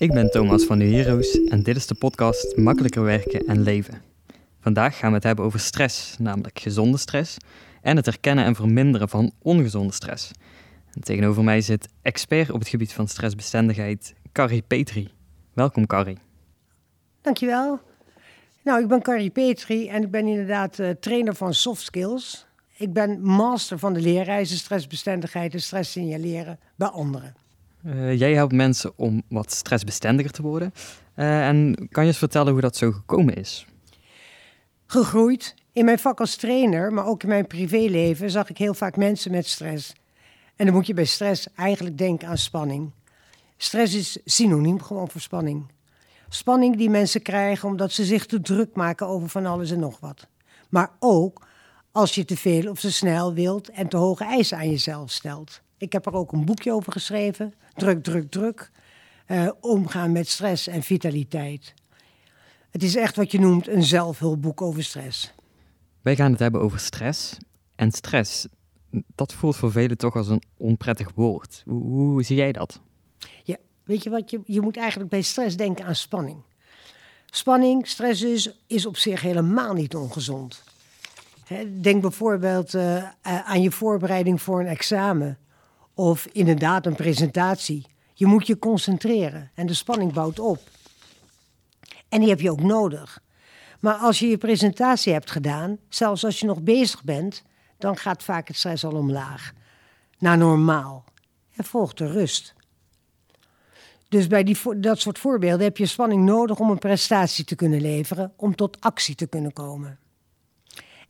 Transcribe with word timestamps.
Ik 0.00 0.12
ben 0.12 0.30
Thomas 0.30 0.64
van 0.64 0.78
de 0.78 0.84
Heroes 0.84 1.44
en 1.44 1.62
dit 1.62 1.76
is 1.76 1.86
de 1.86 1.94
podcast 1.94 2.56
Makkelijker 2.56 3.02
werken 3.02 3.46
en 3.46 3.62
leven. 3.62 4.02
Vandaag 4.60 4.98
gaan 4.98 5.08
we 5.08 5.14
het 5.14 5.24
hebben 5.24 5.44
over 5.44 5.60
stress, 5.60 6.16
namelijk 6.18 6.58
gezonde 6.58 6.98
stress, 6.98 7.36
en 7.82 7.96
het 7.96 8.06
herkennen 8.06 8.44
en 8.44 8.54
verminderen 8.54 9.08
van 9.08 9.32
ongezonde 9.42 9.92
stress. 9.92 10.30
En 10.92 11.00
tegenover 11.00 11.44
mij 11.44 11.60
zit 11.60 11.88
expert 12.02 12.50
op 12.50 12.58
het 12.58 12.68
gebied 12.68 12.92
van 12.92 13.08
stressbestendigheid, 13.08 14.14
Carrie 14.32 14.62
Petri. 14.62 15.10
Welkom 15.52 15.86
Carrie. 15.86 16.18
Dankjewel. 17.20 17.80
Nou, 18.64 18.82
ik 18.82 18.88
ben 18.88 19.02
Carrie 19.02 19.30
Petri 19.30 19.88
en 19.88 20.02
ik 20.02 20.10
ben 20.10 20.26
inderdaad 20.26 20.78
uh, 20.78 20.90
trainer 20.90 21.34
van 21.34 21.54
soft 21.54 21.82
skills. 21.82 22.46
Ik 22.76 22.92
ben 22.92 23.22
master 23.22 23.78
van 23.78 23.92
de 23.92 24.00
leerreizen 24.00 24.56
stressbestendigheid 24.56 25.54
en 25.54 25.62
stress 25.62 25.92
signaleren 25.92 26.58
bij 26.76 26.88
anderen. 26.88 27.34
Uh, 27.86 28.18
jij 28.18 28.34
helpt 28.34 28.52
mensen 28.52 28.92
om 28.96 29.22
wat 29.28 29.52
stressbestendiger 29.52 30.32
te 30.32 30.42
worden. 30.42 30.72
Uh, 31.16 31.48
en 31.48 31.88
kan 31.90 32.02
je 32.02 32.08
eens 32.08 32.18
vertellen 32.18 32.52
hoe 32.52 32.60
dat 32.60 32.76
zo 32.76 32.92
gekomen 32.92 33.34
is? 33.34 33.66
Gegroeid. 34.86 35.54
In 35.72 35.84
mijn 35.84 35.98
vak 35.98 36.20
als 36.20 36.36
trainer, 36.36 36.92
maar 36.92 37.06
ook 37.06 37.22
in 37.22 37.28
mijn 37.28 37.46
privéleven, 37.46 38.30
zag 38.30 38.50
ik 38.50 38.58
heel 38.58 38.74
vaak 38.74 38.96
mensen 38.96 39.30
met 39.30 39.46
stress. 39.46 39.92
En 40.56 40.66
dan 40.66 40.74
moet 40.74 40.86
je 40.86 40.94
bij 40.94 41.04
stress 41.04 41.46
eigenlijk 41.54 41.98
denken 41.98 42.28
aan 42.28 42.38
spanning. 42.38 42.92
Stress 43.56 43.94
is 43.94 44.18
synoniem 44.24 44.82
gewoon 44.82 45.10
voor 45.10 45.20
spanning. 45.20 45.66
Spanning 46.28 46.76
die 46.76 46.90
mensen 46.90 47.22
krijgen 47.22 47.68
omdat 47.68 47.92
ze 47.92 48.04
zich 48.04 48.26
te 48.26 48.40
druk 48.40 48.74
maken 48.74 49.06
over 49.06 49.28
van 49.28 49.46
alles 49.46 49.70
en 49.70 49.78
nog 49.78 50.00
wat. 50.00 50.26
Maar 50.68 50.90
ook 50.98 51.46
als 51.92 52.14
je 52.14 52.24
te 52.24 52.36
veel 52.36 52.70
of 52.70 52.80
te 52.80 52.92
snel 52.92 53.34
wilt 53.34 53.70
en 53.70 53.88
te 53.88 53.96
hoge 53.96 54.24
eisen 54.24 54.58
aan 54.58 54.70
jezelf 54.70 55.10
stelt. 55.10 55.62
Ik 55.80 55.92
heb 55.92 56.06
er 56.06 56.12
ook 56.12 56.32
een 56.32 56.44
boekje 56.44 56.72
over 56.72 56.92
geschreven, 56.92 57.54
Druk, 57.74 58.02
Druk, 58.02 58.30
Druk. 58.30 58.70
Uh, 59.26 59.50
omgaan 59.60 60.12
met 60.12 60.28
stress 60.28 60.66
en 60.66 60.82
vitaliteit. 60.82 61.74
Het 62.70 62.82
is 62.82 62.96
echt 62.96 63.16
wat 63.16 63.32
je 63.32 63.40
noemt 63.40 63.68
een 63.68 63.82
zelfhulpboek 63.82 64.62
over 64.62 64.84
stress. 64.84 65.32
Wij 66.02 66.16
gaan 66.16 66.30
het 66.30 66.40
hebben 66.40 66.60
over 66.60 66.78
stress. 66.78 67.36
En 67.74 67.92
stress, 67.92 68.46
dat 69.14 69.32
voelt 69.32 69.56
voor 69.56 69.72
velen 69.72 69.96
toch 69.96 70.16
als 70.16 70.28
een 70.28 70.42
onprettig 70.56 71.10
woord. 71.14 71.62
Hoe, 71.66 71.82
hoe 71.82 72.22
zie 72.22 72.36
jij 72.36 72.52
dat? 72.52 72.80
Ja, 73.44 73.56
weet 73.84 74.02
je 74.02 74.10
wat? 74.10 74.30
Je, 74.30 74.40
je 74.44 74.60
moet 74.60 74.76
eigenlijk 74.76 75.10
bij 75.10 75.22
stress 75.22 75.56
denken 75.56 75.84
aan 75.84 75.94
spanning. 75.94 76.42
Spanning, 77.26 77.86
stress 77.86 78.22
is, 78.22 78.58
is 78.66 78.86
op 78.86 78.96
zich 78.96 79.20
helemaal 79.20 79.74
niet 79.74 79.94
ongezond. 79.94 80.62
Denk 81.80 82.00
bijvoorbeeld 82.00 82.74
uh, 82.74 83.10
aan 83.22 83.62
je 83.62 83.70
voorbereiding 83.70 84.42
voor 84.42 84.60
een 84.60 84.66
examen 84.66 85.38
of 86.00 86.26
inderdaad 86.32 86.86
een 86.86 86.94
presentatie. 86.94 87.86
Je 88.14 88.26
moet 88.26 88.46
je 88.46 88.58
concentreren 88.58 89.50
en 89.54 89.66
de 89.66 89.74
spanning 89.74 90.12
bouwt 90.12 90.38
op. 90.38 90.58
En 92.08 92.20
die 92.20 92.28
heb 92.28 92.40
je 92.40 92.50
ook 92.50 92.62
nodig. 92.62 93.22
Maar 93.80 93.94
als 93.94 94.18
je 94.18 94.28
je 94.28 94.38
presentatie 94.38 95.12
hebt 95.12 95.30
gedaan, 95.30 95.78
zelfs 95.88 96.24
als 96.24 96.40
je 96.40 96.46
nog 96.46 96.62
bezig 96.62 97.04
bent, 97.04 97.42
dan 97.78 97.96
gaat 97.96 98.22
vaak 98.22 98.48
het 98.48 98.56
stress 98.56 98.84
al 98.84 98.94
omlaag. 98.94 99.52
Naar 100.18 100.38
normaal. 100.38 101.04
Er 101.56 101.64
volgt 101.64 101.98
de 101.98 102.06
rust. 102.06 102.54
Dus 104.08 104.26
bij 104.26 104.44
die, 104.44 104.58
dat 104.76 105.00
soort 105.00 105.18
voorbeelden 105.18 105.64
heb 105.64 105.76
je 105.76 105.86
spanning 105.86 106.24
nodig 106.24 106.58
om 106.58 106.70
een 106.70 106.78
prestatie 106.78 107.44
te 107.44 107.54
kunnen 107.54 107.80
leveren, 107.80 108.32
om 108.36 108.54
tot 108.54 108.80
actie 108.80 109.14
te 109.14 109.26
kunnen 109.26 109.52
komen. 109.52 109.98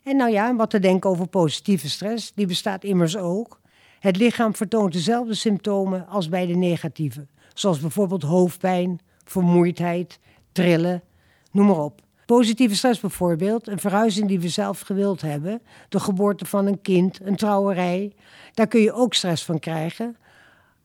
En 0.03 0.15
nou 0.15 0.31
ja, 0.31 0.55
wat 0.55 0.69
te 0.69 0.79
denken 0.79 1.09
over 1.09 1.27
positieve 1.27 1.89
stress, 1.89 2.31
die 2.35 2.45
bestaat 2.45 2.83
immers 2.83 3.17
ook. 3.17 3.60
Het 4.01 4.17
lichaam 4.17 4.55
vertoont 4.55 4.93
dezelfde 4.93 5.33
symptomen 5.33 6.07
als 6.07 6.29
bij 6.29 6.45
de 6.45 6.55
negatieve, 6.55 7.27
zoals 7.53 7.79
bijvoorbeeld 7.79 8.23
hoofdpijn, 8.23 8.99
vermoeidheid, 9.23 10.19
trillen, 10.51 11.03
noem 11.51 11.65
maar 11.65 11.79
op. 11.79 12.01
Positieve 12.25 12.75
stress 12.75 12.99
bijvoorbeeld, 12.99 13.67
een 13.67 13.79
verhuizing 13.79 14.27
die 14.27 14.39
we 14.39 14.47
zelf 14.47 14.79
gewild 14.79 15.21
hebben, 15.21 15.61
de 15.89 15.99
geboorte 15.99 16.45
van 16.45 16.65
een 16.65 16.81
kind, 16.81 17.19
een 17.23 17.35
trouwerij, 17.35 18.13
daar 18.53 18.67
kun 18.67 18.81
je 18.81 18.93
ook 18.93 19.13
stress 19.13 19.45
van 19.45 19.59
krijgen. 19.59 20.17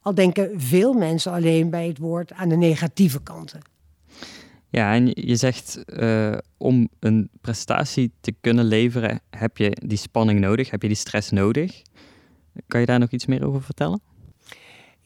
Al 0.00 0.14
denken 0.14 0.60
veel 0.60 0.92
mensen 0.92 1.32
alleen 1.32 1.70
bij 1.70 1.86
het 1.86 1.98
woord 1.98 2.32
aan 2.32 2.48
de 2.48 2.56
negatieve 2.56 3.22
kanten. 3.22 3.60
Ja, 4.68 4.94
en 4.94 5.10
je 5.14 5.36
zegt 5.36 5.82
uh, 5.86 6.36
om 6.56 6.88
een 6.98 7.30
prestatie 7.41 8.12
te 8.20 8.34
kunnen 8.41 8.64
leveren 8.64 9.20
heb 9.30 9.56
je 9.56 9.76
die 9.86 9.98
spanning 9.98 10.41
nodig, 10.41 10.70
heb 10.70 10.82
je 10.82 10.88
die 10.88 10.96
stress 10.96 11.30
nodig. 11.30 11.82
Kan 12.66 12.80
je 12.80 12.86
daar 12.86 12.98
nog 12.98 13.10
iets 13.10 13.26
meer 13.26 13.46
over 13.46 13.62
vertellen? 13.62 14.00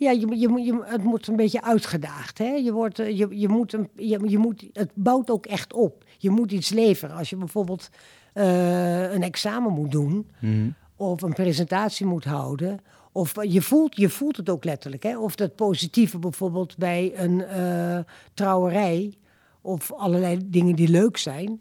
Ja, 0.00 0.10
je, 0.10 0.26
je, 0.38 0.62
je, 0.62 0.82
het 0.84 1.04
moet 1.04 1.26
een 1.26 1.36
beetje 1.36 1.62
uitgedaagd. 1.62 2.38
Hè? 2.38 2.50
Je 2.50 2.72
wordt, 2.72 2.98
eh, 2.98 3.18
je, 3.18 3.26
je 3.30 3.48
moet 3.48 3.72
een, 3.72 3.88
je, 3.96 4.20
je 4.28 4.38
moet, 4.38 4.68
het 4.72 4.90
bouwt 4.94 5.30
ook 5.30 5.46
echt 5.46 5.72
op. 5.72 6.04
Je 6.18 6.30
moet 6.30 6.52
iets 6.52 6.70
leveren. 6.70 7.16
Als 7.16 7.30
je 7.30 7.36
bijvoorbeeld 7.36 7.88
uh, 8.34 9.12
een 9.12 9.22
examen 9.22 9.72
moet 9.72 9.90
doen, 9.90 10.30
mm. 10.40 10.74
of 10.96 11.22
een 11.22 11.32
presentatie 11.32 12.06
moet 12.06 12.24
houden, 12.24 12.80
of 13.12 13.34
je 13.42 13.62
voelt, 13.62 13.96
je 13.96 14.08
voelt 14.08 14.36
het 14.36 14.50
ook 14.50 14.64
letterlijk. 14.64 15.02
Hè? 15.02 15.18
Of 15.18 15.34
dat 15.34 15.54
positieve 15.54 16.18
bijvoorbeeld 16.18 16.76
bij 16.76 17.12
een 17.14 17.44
uh, 17.56 17.98
trouwerij, 18.34 19.14
of 19.60 19.92
allerlei 19.92 20.38
dingen 20.44 20.76
die 20.76 20.88
leuk 20.88 21.16
zijn 21.16 21.60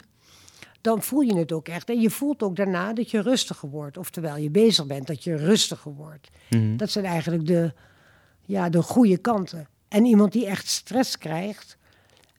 dan 0.90 1.02
voel 1.02 1.22
je 1.22 1.38
het 1.38 1.52
ook 1.52 1.68
echt. 1.68 1.90
En 1.90 2.02
je 2.02 2.10
voelt 2.10 2.44
ook 2.44 2.56
daarna 2.56 2.94
dat 2.94 3.12
je 3.12 3.22
rustiger 3.22 3.70
wordt. 3.70 3.98
Of 3.98 4.10
terwijl 4.10 4.38
je 4.38 4.50
bezig 4.50 4.86
bent, 4.86 5.08
dat 5.08 5.24
je 5.24 5.36
rustiger 5.36 5.94
wordt. 5.94 6.30
Mm 6.50 6.78
Dat 6.78 6.90
zijn 6.90 7.06
eigenlijk 7.06 7.46
de, 7.46 7.74
ja, 8.46 8.70
de 8.70 8.82
goede 8.82 9.18
kanten. 9.18 9.68
En 9.88 10.06
iemand 10.06 10.32
die 10.32 10.46
echt 10.46 10.68
stress 10.68 11.18
krijgt, 11.18 11.78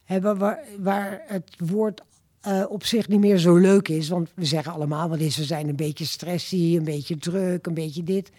hebben 0.04 0.38
waar, 0.38 0.64
waar 0.78 1.22
het 1.26 1.56
woord 1.58 2.02
uh, 2.46 2.64
op 2.68 2.84
zich 2.84 3.08
niet 3.08 3.20
meer 3.20 3.38
zo 3.38 3.56
leuk 3.56 3.88
is. 3.88 4.08
Want 4.08 4.30
we 4.34 4.44
zeggen 4.44 4.72
allemaal 4.72 5.08
wat 5.08 5.18
is, 5.18 5.36
we 5.36 5.44
zijn 5.44 5.68
een 5.68 5.76
beetje 5.76 6.04
stressy, 6.04 6.76
een 6.76 6.84
beetje 6.84 7.16
druk, 7.16 7.66
een 7.66 7.74
beetje 7.74 8.02
dit. 8.02 8.30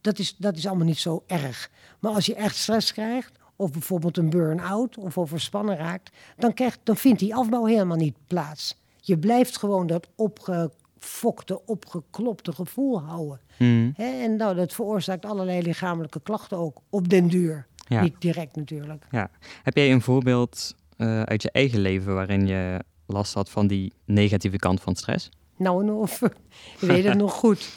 Dat 0.00 0.18
is, 0.18 0.36
dat 0.38 0.56
is 0.56 0.66
allemaal 0.66 0.86
niet 0.86 0.98
zo 0.98 1.24
erg. 1.26 1.70
Maar 1.98 2.12
als 2.12 2.26
je 2.26 2.34
echt 2.34 2.56
stress 2.56 2.92
krijgt, 2.92 3.32
of 3.56 3.70
bijvoorbeeld 3.70 4.16
een 4.16 4.30
burn-out 4.30 4.98
of 4.98 5.18
overspannen 5.18 5.76
raakt, 5.76 6.10
dan, 6.36 6.54
krijgt, 6.54 6.78
dan 6.82 6.96
vindt 6.96 7.18
die 7.18 7.34
afbouw 7.34 7.64
helemaal 7.64 7.96
niet 7.96 8.16
plaats. 8.26 8.84
Je 9.06 9.18
blijft 9.18 9.58
gewoon 9.58 9.86
dat 9.86 10.08
opgefokte, 10.16 11.66
opgeklopte 11.66 12.52
gevoel 12.52 13.00
houden. 13.00 13.40
Mm. 13.58 13.94
en 13.96 14.36
nou, 14.36 14.54
dat 14.54 14.72
veroorzaakt 14.72 15.24
allerlei 15.24 15.62
lichamelijke 15.62 16.20
klachten 16.20 16.56
ook 16.58 16.80
op 16.90 17.08
den 17.08 17.28
duur. 17.28 17.66
Niet 17.88 18.20
direct 18.20 18.56
natuurlijk. 18.56 19.06
Ja. 19.10 19.30
Heb 19.62 19.76
jij 19.76 19.92
een 19.92 20.00
voorbeeld 20.00 20.74
uh, 20.96 21.22
uit 21.22 21.42
je 21.42 21.50
eigen 21.50 21.80
leven 21.80 22.14
waarin 22.14 22.46
je 22.46 22.84
last 23.06 23.34
had 23.34 23.50
van 23.50 23.66
die 23.66 23.92
negatieve 24.04 24.56
kant 24.56 24.80
van 24.80 24.96
stress? 24.96 25.28
Nou, 25.56 25.90
of, 25.90 26.22
ik 26.80 26.80
weet 26.80 27.04
het 27.04 27.16
nog 27.16 27.32
goed. 27.32 27.68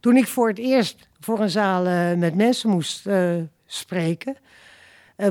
Toen 0.00 0.16
ik 0.16 0.26
voor 0.26 0.48
het 0.48 0.58
eerst 0.58 1.08
voor 1.20 1.40
een 1.40 1.50
zaal 1.50 1.86
uh, 1.86 2.14
met 2.14 2.34
mensen 2.34 2.70
moest 2.70 3.06
uh, 3.06 3.34
spreken, 3.66 4.36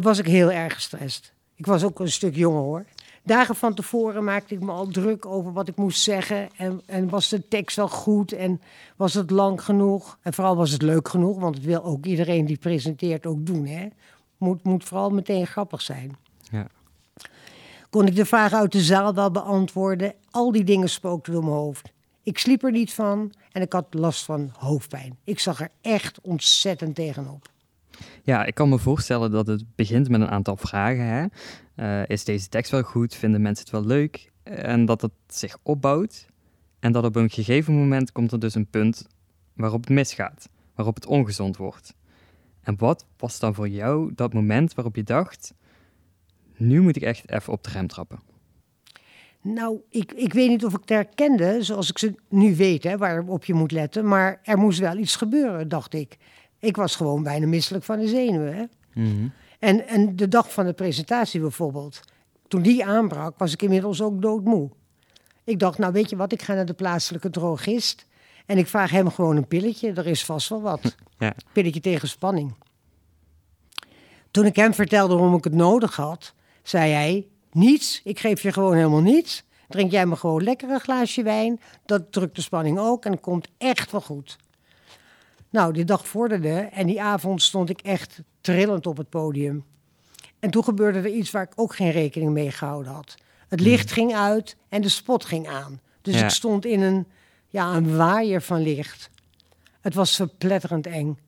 was 0.01 0.19
ik 0.19 0.25
heel 0.25 0.51
erg 0.51 0.73
gestrest. 0.73 1.33
Ik 1.55 1.65
was 1.65 1.83
ook 1.83 1.99
een 1.99 2.11
stuk 2.11 2.35
jonger 2.35 2.61
hoor 2.61 2.85
dagen 3.25 3.55
van 3.55 3.73
tevoren 3.73 4.23
maakte 4.23 4.53
ik 4.53 4.59
me 4.59 4.71
al 4.71 4.87
druk 4.87 5.25
over 5.25 5.53
wat 5.53 5.67
ik 5.67 5.75
moest 5.75 6.01
zeggen. 6.01 6.49
En, 6.57 6.81
en 6.85 7.09
was 7.09 7.29
de 7.29 7.47
tekst 7.47 7.75
wel 7.75 7.89
goed 7.89 8.31
en 8.31 8.61
was 8.95 9.13
het 9.13 9.29
lang 9.31 9.63
genoeg? 9.63 10.17
En 10.21 10.33
vooral 10.33 10.55
was 10.55 10.71
het 10.71 10.81
leuk 10.81 11.07
genoeg, 11.07 11.39
want 11.39 11.55
het 11.55 11.65
wil 11.65 11.83
ook 11.83 12.05
iedereen 12.05 12.45
die 12.45 12.57
presenteert 12.57 13.25
ook 13.25 13.45
doen. 13.45 13.65
Hè? 13.65 13.87
Moet, 14.37 14.63
moet 14.63 14.83
vooral 14.83 15.09
meteen 15.09 15.47
grappig 15.47 15.81
zijn. 15.81 16.17
Ja. 16.51 16.67
Kon 17.89 18.07
ik 18.07 18.15
de 18.15 18.25
vragen 18.25 18.57
uit 18.57 18.71
de 18.71 18.81
zaal 18.81 19.13
wel 19.13 19.31
beantwoorden? 19.31 20.13
Al 20.31 20.51
die 20.51 20.63
dingen 20.63 20.89
spookten 20.89 21.33
door 21.33 21.43
mijn 21.43 21.55
hoofd. 21.55 21.91
Ik 22.23 22.37
sliep 22.37 22.63
er 22.63 22.71
niet 22.71 22.93
van 22.93 23.33
en 23.51 23.61
ik 23.61 23.73
had 23.73 23.85
last 23.89 24.25
van 24.25 24.51
hoofdpijn. 24.57 25.17
Ik 25.23 25.39
zag 25.39 25.61
er 25.61 25.69
echt 25.81 26.19
ontzettend 26.21 26.95
tegenop. 26.95 27.49
Ja, 28.23 28.45
ik 28.45 28.53
kan 28.53 28.69
me 28.69 28.77
voorstellen 28.77 29.31
dat 29.31 29.47
het 29.47 29.63
begint 29.75 30.09
met 30.09 30.21
een 30.21 30.29
aantal 30.29 30.57
vragen. 30.57 31.05
Hè? 31.05 31.25
Uh, 31.75 32.09
is 32.09 32.23
deze 32.23 32.49
tekst 32.49 32.71
wel 32.71 32.81
goed? 32.81 33.15
Vinden 33.15 33.41
mensen 33.41 33.63
het 33.63 33.73
wel 33.73 33.85
leuk? 33.85 34.31
En 34.43 34.85
dat 34.85 35.01
het 35.01 35.11
zich 35.27 35.57
opbouwt. 35.63 36.25
En 36.79 36.91
dat 36.91 37.03
op 37.03 37.15
een 37.15 37.29
gegeven 37.29 37.73
moment 37.73 38.11
komt 38.11 38.31
er 38.31 38.39
dus 38.39 38.55
een 38.55 38.69
punt 38.69 39.07
waarop 39.53 39.81
het 39.81 39.89
misgaat. 39.89 40.49
Waarop 40.75 40.95
het 40.95 41.05
ongezond 41.05 41.57
wordt. 41.57 41.95
En 42.61 42.75
wat 42.77 43.05
was 43.17 43.39
dan 43.39 43.53
voor 43.53 43.69
jou 43.69 44.11
dat 44.15 44.33
moment 44.33 44.73
waarop 44.73 44.95
je 44.95 45.03
dacht... 45.03 45.53
Nu 46.57 46.81
moet 46.81 46.95
ik 46.95 47.01
echt 47.01 47.31
even 47.31 47.53
op 47.53 47.63
de 47.63 47.69
rem 47.69 47.87
trappen? 47.87 48.19
Nou, 49.41 49.81
ik, 49.89 50.11
ik 50.11 50.33
weet 50.33 50.49
niet 50.49 50.65
of 50.65 50.73
ik 50.73 50.79
het 50.79 50.89
herkende, 50.89 51.63
zoals 51.63 51.89
ik 51.89 51.97
ze 51.97 52.15
nu 52.29 52.55
weet, 52.55 52.83
hè, 52.83 52.97
waarop 52.97 53.45
je 53.45 53.53
moet 53.53 53.71
letten. 53.71 54.07
Maar 54.07 54.39
er 54.43 54.57
moest 54.57 54.79
wel 54.79 54.97
iets 54.97 55.15
gebeuren, 55.15 55.67
dacht 55.67 55.93
ik. 55.93 56.17
Ik 56.59 56.75
was 56.75 56.95
gewoon 56.95 57.23
bijna 57.23 57.47
misselijk 57.47 57.83
van 57.83 57.99
de 57.99 58.07
zenuwen. 58.07 58.55
Hè? 58.55 58.63
Mhm. 58.93 59.27
en, 59.59 59.87
en 59.87 60.15
de 60.15 60.27
dag 60.27 60.53
van 60.53 60.65
de 60.65 60.73
presentatie 60.73 61.39
bijvoorbeeld, 61.39 61.99
toen 62.47 62.61
die 62.61 62.85
aanbrak, 62.85 63.37
was 63.37 63.53
ik 63.53 63.61
inmiddels 63.61 64.01
ook 64.01 64.21
doodmoe. 64.21 64.69
Ik 65.43 65.59
dacht, 65.59 65.77
nou 65.77 65.93
weet 65.93 66.09
je 66.09 66.15
wat, 66.15 66.31
ik 66.31 66.41
ga 66.41 66.53
naar 66.53 66.65
de 66.65 66.73
plaatselijke 66.73 67.29
drogist 67.29 68.05
en 68.45 68.57
ik 68.57 68.67
vraag 68.67 68.91
hem 68.91 69.09
gewoon 69.09 69.35
een 69.35 69.47
pilletje. 69.47 69.93
Er 69.93 70.07
is 70.07 70.25
vast 70.25 70.49
wel 70.49 70.61
wat. 70.61 70.95
Ja. 71.17 71.33
Pilletje 71.51 71.79
tegen 71.79 72.07
spanning. 72.07 72.53
Toen 74.31 74.45
ik 74.45 74.55
hem 74.55 74.73
vertelde 74.73 75.15
waarom 75.15 75.35
ik 75.35 75.43
het 75.43 75.53
nodig 75.53 75.95
had, 75.95 76.33
zei 76.63 76.91
hij, 76.91 77.27
niets, 77.51 78.01
ik 78.03 78.19
geef 78.19 78.41
je 78.41 78.53
gewoon 78.53 78.75
helemaal 78.75 79.01
niets. 79.01 79.43
Drink 79.67 79.91
jij 79.91 80.05
me 80.05 80.15
gewoon 80.15 80.43
lekker 80.43 80.69
een 80.69 80.79
glaasje 80.79 81.23
wijn, 81.23 81.59
dat 81.85 82.11
drukt 82.11 82.35
de 82.35 82.41
spanning 82.41 82.79
ook 82.79 83.05
en 83.05 83.11
het 83.11 83.21
komt 83.21 83.47
echt 83.57 83.91
wel 83.91 84.01
goed. 84.01 84.37
Nou, 85.55 85.73
die 85.73 85.85
dag 85.85 86.07
vorderde 86.07 86.53
en 86.53 86.87
die 86.87 87.01
avond 87.01 87.41
stond 87.41 87.69
ik 87.69 87.81
echt 87.81 88.21
trillend 88.41 88.87
op 88.87 88.97
het 88.97 89.09
podium. 89.09 89.63
En 90.39 90.49
toen 90.49 90.63
gebeurde 90.63 90.99
er 90.99 91.07
iets 91.07 91.31
waar 91.31 91.43
ik 91.43 91.51
ook 91.55 91.75
geen 91.75 91.91
rekening 91.91 92.31
mee 92.31 92.51
gehouden 92.51 92.91
had. 92.91 93.15
Het 93.47 93.59
licht 93.59 93.91
ging 93.91 94.15
uit 94.15 94.55
en 94.69 94.81
de 94.81 94.89
spot 94.89 95.25
ging 95.25 95.47
aan. 95.47 95.79
Dus 96.01 96.15
Ja. 96.15 96.23
ik 96.23 96.29
stond 96.29 96.65
in 96.65 96.81
een, 96.81 97.07
ja, 97.47 97.75
een 97.75 97.95
waaier 97.97 98.41
van 98.41 98.61
licht. 98.61 99.09
Het 99.81 99.93
was 99.93 100.15
verpletterend 100.15 100.87
eng. 100.87 101.19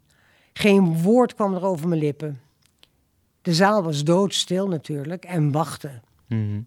Geen 0.53 1.01
woord 1.01 1.35
kwam 1.35 1.53
er 1.53 1.65
over 1.65 1.87
mijn 1.87 2.01
lippen. 2.01 2.41
De 3.41 3.53
zaal 3.53 3.83
was 3.83 4.03
doodstil 4.03 4.67
natuurlijk 4.67 5.25
en 5.25 5.51
wachtte. 5.51 5.91
Mhm. 6.27 6.61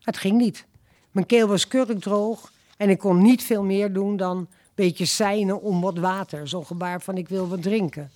Het 0.00 0.16
ging 0.16 0.38
niet. 0.38 0.66
Mijn 1.10 1.26
keel 1.26 1.48
was 1.48 1.68
kurkdroog 1.68 2.52
en 2.76 2.90
ik 2.90 2.98
kon 2.98 3.22
niet 3.22 3.42
veel 3.42 3.62
meer 3.62 3.92
doen 3.92 4.16
dan 4.16 4.48
beetje 4.76 5.04
seinen 5.06 5.62
om 5.62 5.80
wat 5.80 5.98
water. 5.98 6.48
Zo'n 6.48 6.66
gebaar 6.66 7.00
van 7.00 7.16
ik 7.16 7.28
wil 7.28 7.48
wat 7.48 7.62
drinken. 7.62 8.10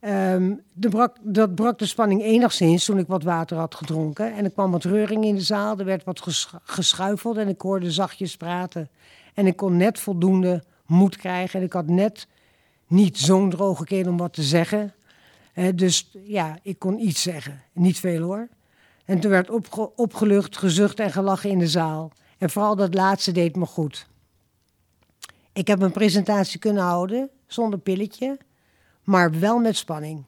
Ehm, 0.00 0.52
de 0.72 0.88
brak, 0.88 1.16
dat 1.22 1.54
brak 1.54 1.78
de 1.78 1.86
spanning 1.86 2.22
enigszins 2.22 2.84
toen 2.84 2.98
ik 2.98 3.06
wat 3.06 3.22
water 3.22 3.56
had 3.56 3.74
gedronken. 3.74 4.34
En 4.34 4.44
er 4.44 4.50
kwam 4.50 4.70
wat 4.70 4.84
reuring 4.84 5.24
in 5.24 5.34
de 5.34 5.40
zaal, 5.40 5.78
er 5.78 5.84
werd 5.84 6.04
wat 6.04 6.20
ges- 6.20 6.52
geschuifeld 6.64 7.36
en 7.36 7.48
ik 7.48 7.60
hoorde 7.60 7.90
zachtjes 7.90 8.36
praten. 8.36 8.88
En 9.34 9.46
ik 9.46 9.56
kon 9.56 9.76
net 9.76 9.98
voldoende 10.00 10.62
moed 10.86 11.16
krijgen 11.16 11.58
en 11.60 11.66
ik 11.66 11.72
had 11.72 11.86
net 11.86 12.26
niet 12.86 13.18
zo'n 13.18 13.50
droge 13.50 13.84
keel 13.84 14.08
om 14.08 14.16
wat 14.16 14.32
te 14.32 14.42
zeggen. 14.42 14.94
Dus 15.74 16.10
ja, 16.24 16.58
ik 16.62 16.78
kon 16.78 16.98
iets 16.98 17.22
zeggen. 17.22 17.62
Niet 17.72 17.98
veel 17.98 18.22
hoor. 18.22 18.48
En 19.04 19.20
toen 19.20 19.30
werd 19.30 19.50
opge- 19.50 19.90
opgelucht, 19.96 20.56
gezucht 20.56 21.00
en 21.00 21.10
gelachen 21.10 21.50
in 21.50 21.58
de 21.58 21.68
zaal. 21.68 22.12
En 22.38 22.50
vooral 22.50 22.76
dat 22.76 22.94
laatste 22.94 23.32
deed 23.32 23.56
me 23.56 23.66
goed. 23.66 24.06
Ik 25.60 25.66
heb 25.66 25.82
een 25.82 25.92
presentatie 25.92 26.58
kunnen 26.58 26.82
houden 26.82 27.30
zonder 27.46 27.78
pilletje, 27.78 28.38
maar 29.04 29.38
wel 29.38 29.58
met 29.58 29.76
spanning. 29.76 30.24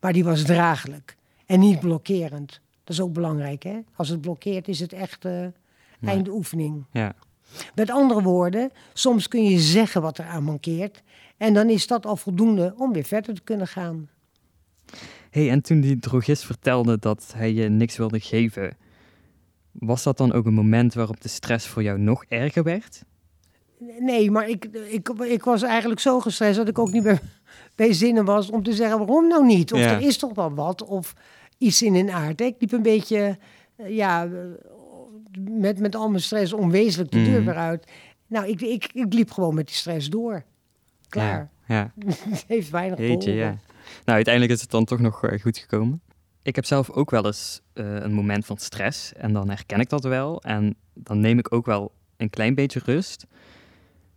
Maar 0.00 0.12
die 0.12 0.24
was 0.24 0.42
draaglijk 0.42 1.16
en 1.46 1.60
niet 1.60 1.80
blokkerend. 1.80 2.60
Dat 2.84 2.94
is 2.96 3.00
ook 3.00 3.12
belangrijk, 3.12 3.62
hè? 3.62 3.78
Als 3.94 4.08
het 4.08 4.20
blokkeert, 4.20 4.68
is 4.68 4.80
het 4.80 4.92
echt 4.92 5.24
eh 5.24 5.46
einde 6.00 6.30
oefening. 6.30 6.84
Ja. 6.92 7.14
Met 7.74 7.90
andere 7.90 8.22
woorden, 8.22 8.70
soms 8.92 9.28
kun 9.28 9.44
je 9.44 9.58
zeggen 9.58 10.02
wat 10.02 10.18
er 10.18 10.24
aan 10.24 10.44
mankeert. 10.44 11.02
En 11.36 11.54
dan 11.54 11.68
is 11.68 11.86
dat 11.86 12.06
al 12.06 12.16
voldoende 12.16 12.74
om 12.76 12.92
weer 12.92 13.04
verder 13.04 13.34
te 13.34 13.42
kunnen 13.42 13.66
gaan. 13.66 14.08
hey, 15.30 15.50
en 15.50 15.62
toen 15.62 15.80
die 15.80 15.98
drogist 15.98 16.44
vertelde 16.44 16.98
dat 16.98 17.32
hij 17.36 17.52
je 17.52 17.68
niks 17.68 17.96
wilde 17.96 18.20
geven, 18.20 18.76
was 19.72 20.02
dat 20.02 20.16
dan 20.16 20.32
ook 20.32 20.46
een 20.46 20.54
moment 20.54 20.94
waarop 20.94 21.20
de 21.20 21.28
stress 21.28 21.66
voor 21.66 21.82
jou 21.82 21.98
nog 21.98 22.24
erger 22.24 22.62
werd? 22.62 23.02
Nee, 23.98 24.30
maar 24.30 24.48
ik, 24.48 24.64
ik, 24.88 25.08
ik 25.08 25.44
was 25.44 25.62
eigenlijk 25.62 26.00
zo 26.00 26.20
gestrest 26.20 26.56
dat 26.56 26.68
ik 26.68 26.78
ook 26.78 26.92
niet 26.92 27.02
meer 27.02 27.20
bij 27.74 27.92
zinnen 27.92 28.24
was 28.24 28.50
om 28.50 28.62
te 28.62 28.72
zeggen 28.72 28.98
waarom 28.98 29.28
nou 29.28 29.46
niet. 29.46 29.72
Of 29.72 29.78
Ja. 29.78 29.94
er 29.94 30.00
is 30.00 30.16
toch 30.18 30.34
wel 30.34 30.54
wat, 30.54 30.84
of 30.84 31.14
iets 31.58 31.82
in 31.82 31.94
een 31.94 32.10
aard. 32.10 32.40
Ik 32.40 32.54
liep 32.58 32.72
een 32.72 32.82
beetje, 32.82 33.38
eh, 33.76 33.96
ja, 33.96 34.28
met, 35.40 35.78
met 35.78 35.94
al 35.96 36.08
mijn 36.08 36.22
stress 36.22 36.52
onwezenlijk 36.52 37.10
de 37.10 37.22
deur 37.22 37.36
Mhm. 37.36 37.44
weer 37.44 37.56
uit. 37.56 37.90
Nou, 38.26 38.46
ik, 38.46 38.60
ik, 38.60 38.90
ik 38.92 39.12
liep 39.12 39.30
gewoon 39.30 39.54
met 39.54 39.66
die 39.66 39.76
stress 39.76 40.08
door. 40.10 40.42
Klaar. 41.08 41.50
Ja, 41.66 41.92
Het 42.04 42.44
heeft 42.48 42.70
weinig 42.70 42.98
jeetje, 42.98 43.32
ja. 43.32 43.48
Nou, 44.04 44.16
uiteindelijk 44.16 44.54
is 44.54 44.60
het 44.60 44.70
dan 44.70 44.84
toch 44.84 44.98
nog 45.00 45.24
eh, 45.24 45.40
goed 45.40 45.58
gekomen. 45.58 46.00
Ik 46.42 46.54
heb 46.56 46.64
zelf 46.64 46.90
ook 46.90 47.10
wel 47.10 47.26
eens 47.26 47.60
eh, 47.72 47.94
een 47.94 48.12
moment 48.12 48.46
van 48.46 48.56
stress 48.58 49.12
en 49.12 49.32
dan 49.32 49.48
herken 49.48 49.80
ik 49.80 49.88
dat 49.88 50.04
wel. 50.04 50.42
En 50.42 50.76
dan 50.94 51.20
neem 51.20 51.38
ik 51.38 51.52
ook 51.54 51.66
wel 51.66 51.92
een 52.16 52.30
klein 52.30 52.54
beetje 52.54 52.80
rust. 52.84 53.26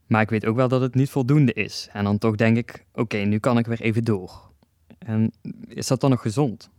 Maar 0.07 0.21
ik 0.21 0.29
weet 0.29 0.45
ook 0.45 0.55
wel 0.55 0.67
dat 0.67 0.81
het 0.81 0.95
niet 0.95 1.09
voldoende 1.09 1.53
is. 1.53 1.88
En 1.91 2.03
dan 2.03 2.17
toch 2.17 2.35
denk 2.35 2.57
ik, 2.57 2.85
oké, 2.94 3.17
nu 3.17 3.39
kan 3.39 3.57
ik 3.57 3.65
weer 3.65 3.81
even 3.81 4.03
door. 4.03 4.51
En 5.00 5.31
is 5.67 5.88
dat 5.88 6.01
dan 6.01 6.09
nog 6.09 6.21
gezond? 6.21 6.69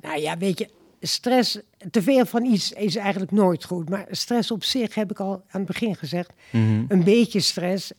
Nou 0.00 0.20
ja, 0.20 0.36
weet 0.38 0.58
je, 0.58 0.68
stress, 1.00 1.58
te 1.90 2.02
veel 2.02 2.26
van 2.26 2.44
iets 2.44 2.72
is 2.72 2.96
eigenlijk 2.96 3.32
nooit 3.32 3.64
goed. 3.64 3.88
Maar 3.88 4.06
stress 4.10 4.50
op 4.50 4.64
zich, 4.64 4.94
heb 4.94 5.10
ik 5.10 5.20
al 5.20 5.32
aan 5.32 5.60
het 5.60 5.66
begin 5.66 5.96
gezegd, 5.96 6.32
Mhm. 6.52 6.84
een 6.88 7.04
beetje 7.04 7.40
stress. 7.40 7.92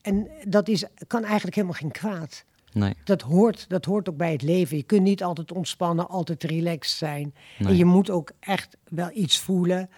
En 0.00 0.28
dat 0.46 0.68
is, 0.68 0.84
kan 1.06 1.24
eigenlijk 1.24 1.54
helemaal 1.56 1.76
geen 1.76 1.90
kwaad. 1.90 2.44
Nee, 2.72 2.94
Dat 3.04 3.22
hoort, 3.22 3.64
dat 3.68 3.84
hoort 3.84 4.08
ook 4.08 4.16
bij 4.16 4.32
het 4.32 4.42
leven. 4.42 4.76
Je 4.76 4.82
kunt 4.82 5.02
niet 5.02 5.22
altijd 5.22 5.52
ontspannen, 5.52 6.08
altijd 6.08 6.42
relaxed 6.44 6.96
zijn. 6.98 7.34
nee. 7.58 7.68
En 7.68 7.76
je 7.76 7.84
moet 7.84 8.10
ook 8.10 8.30
echt 8.40 8.76
wel 8.88 9.10
iets 9.12 9.38
voelen 9.38 9.90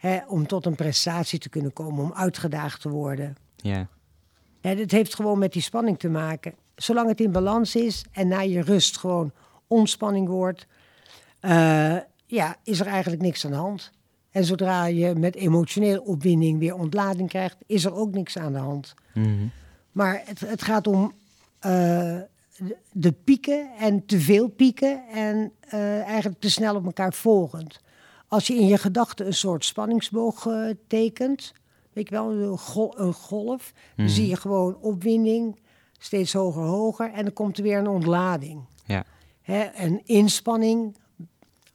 hè, 0.00 0.18
om 0.26 0.46
tot 0.46 0.66
een 0.66 0.74
prestatie 0.74 1.38
te 1.38 1.48
kunnen 1.48 1.72
komen, 1.72 2.04
om 2.04 2.12
uitgedaagd 2.12 2.80
te 2.80 2.88
worden. 2.88 3.36
Ja, 3.56 3.88
het 4.60 4.90
heeft 4.90 5.14
gewoon 5.14 5.38
met 5.38 5.52
die 5.52 5.62
spanning 5.62 5.98
te 5.98 6.08
maken. 6.08 6.54
Zolang 6.74 7.08
het 7.08 7.20
in 7.20 7.32
balans 7.32 7.76
is 7.76 8.04
en 8.12 8.28
na 8.28 8.40
je 8.40 8.60
rust 8.60 8.98
gewoon 8.98 9.32
ontspanning 9.66 10.28
wordt, 10.28 10.66
eh, 11.40 11.96
ja, 12.26 12.56
is 12.64 12.80
er 12.80 12.86
eigenlijk 12.86 13.22
niks 13.22 13.44
aan 13.44 13.50
de 13.50 13.56
hand. 13.56 13.90
En 14.30 14.44
zodra 14.44 14.84
je 14.84 15.14
met 15.14 15.34
emotionele 15.34 16.04
opwinding 16.04 16.58
weer 16.58 16.74
ontlading 16.74 17.28
krijgt, 17.28 17.56
is 17.66 17.84
er 17.84 17.94
ook 17.94 18.12
niks 18.12 18.38
aan 18.38 18.52
de 18.52 18.58
hand. 18.58 18.94
Mhm. 19.14 19.46
Maar 19.92 20.22
het, 20.24 20.40
het 20.40 20.62
gaat 20.62 20.86
om 20.86 21.12
eh, 21.58 21.70
de, 22.56 22.76
de 22.92 23.12
pieken 23.12 23.70
en 23.78 24.06
te 24.06 24.20
veel 24.20 24.48
pieken 24.48 25.02
en 25.14 25.52
eh, 25.60 26.02
eigenlijk 26.02 26.40
te 26.40 26.50
snel 26.50 26.74
op 26.74 26.84
elkaar 26.84 27.12
volgend. 27.12 27.80
Als 28.30 28.46
je 28.46 28.54
in 28.54 28.66
je 28.66 28.78
gedachten 28.78 29.26
een 29.26 29.34
soort 29.34 29.64
spanningsboog 29.64 30.46
eh, 30.46 30.70
tekent, 30.86 31.52
weet 31.92 32.08
je 32.08 32.14
wel, 32.14 32.30
een, 32.32 32.58
gol- 32.58 32.98
een 32.98 33.12
golf, 33.12 33.72
dan 33.96 34.04
Mhm. 34.04 34.14
zie 34.14 34.26
je 34.28 34.36
gewoon 34.36 34.76
opwinding, 34.80 35.60
steeds 35.98 36.32
hoger, 36.32 36.62
hoger 36.62 37.12
en 37.12 37.24
dan 37.24 37.32
komt 37.32 37.56
er 37.56 37.62
weer 37.62 37.78
een 37.78 37.88
ontlading. 37.88 38.64
ja, 38.86 39.04
Hè, 39.42 39.60
en 39.60 40.00
inspanning, 40.06 40.96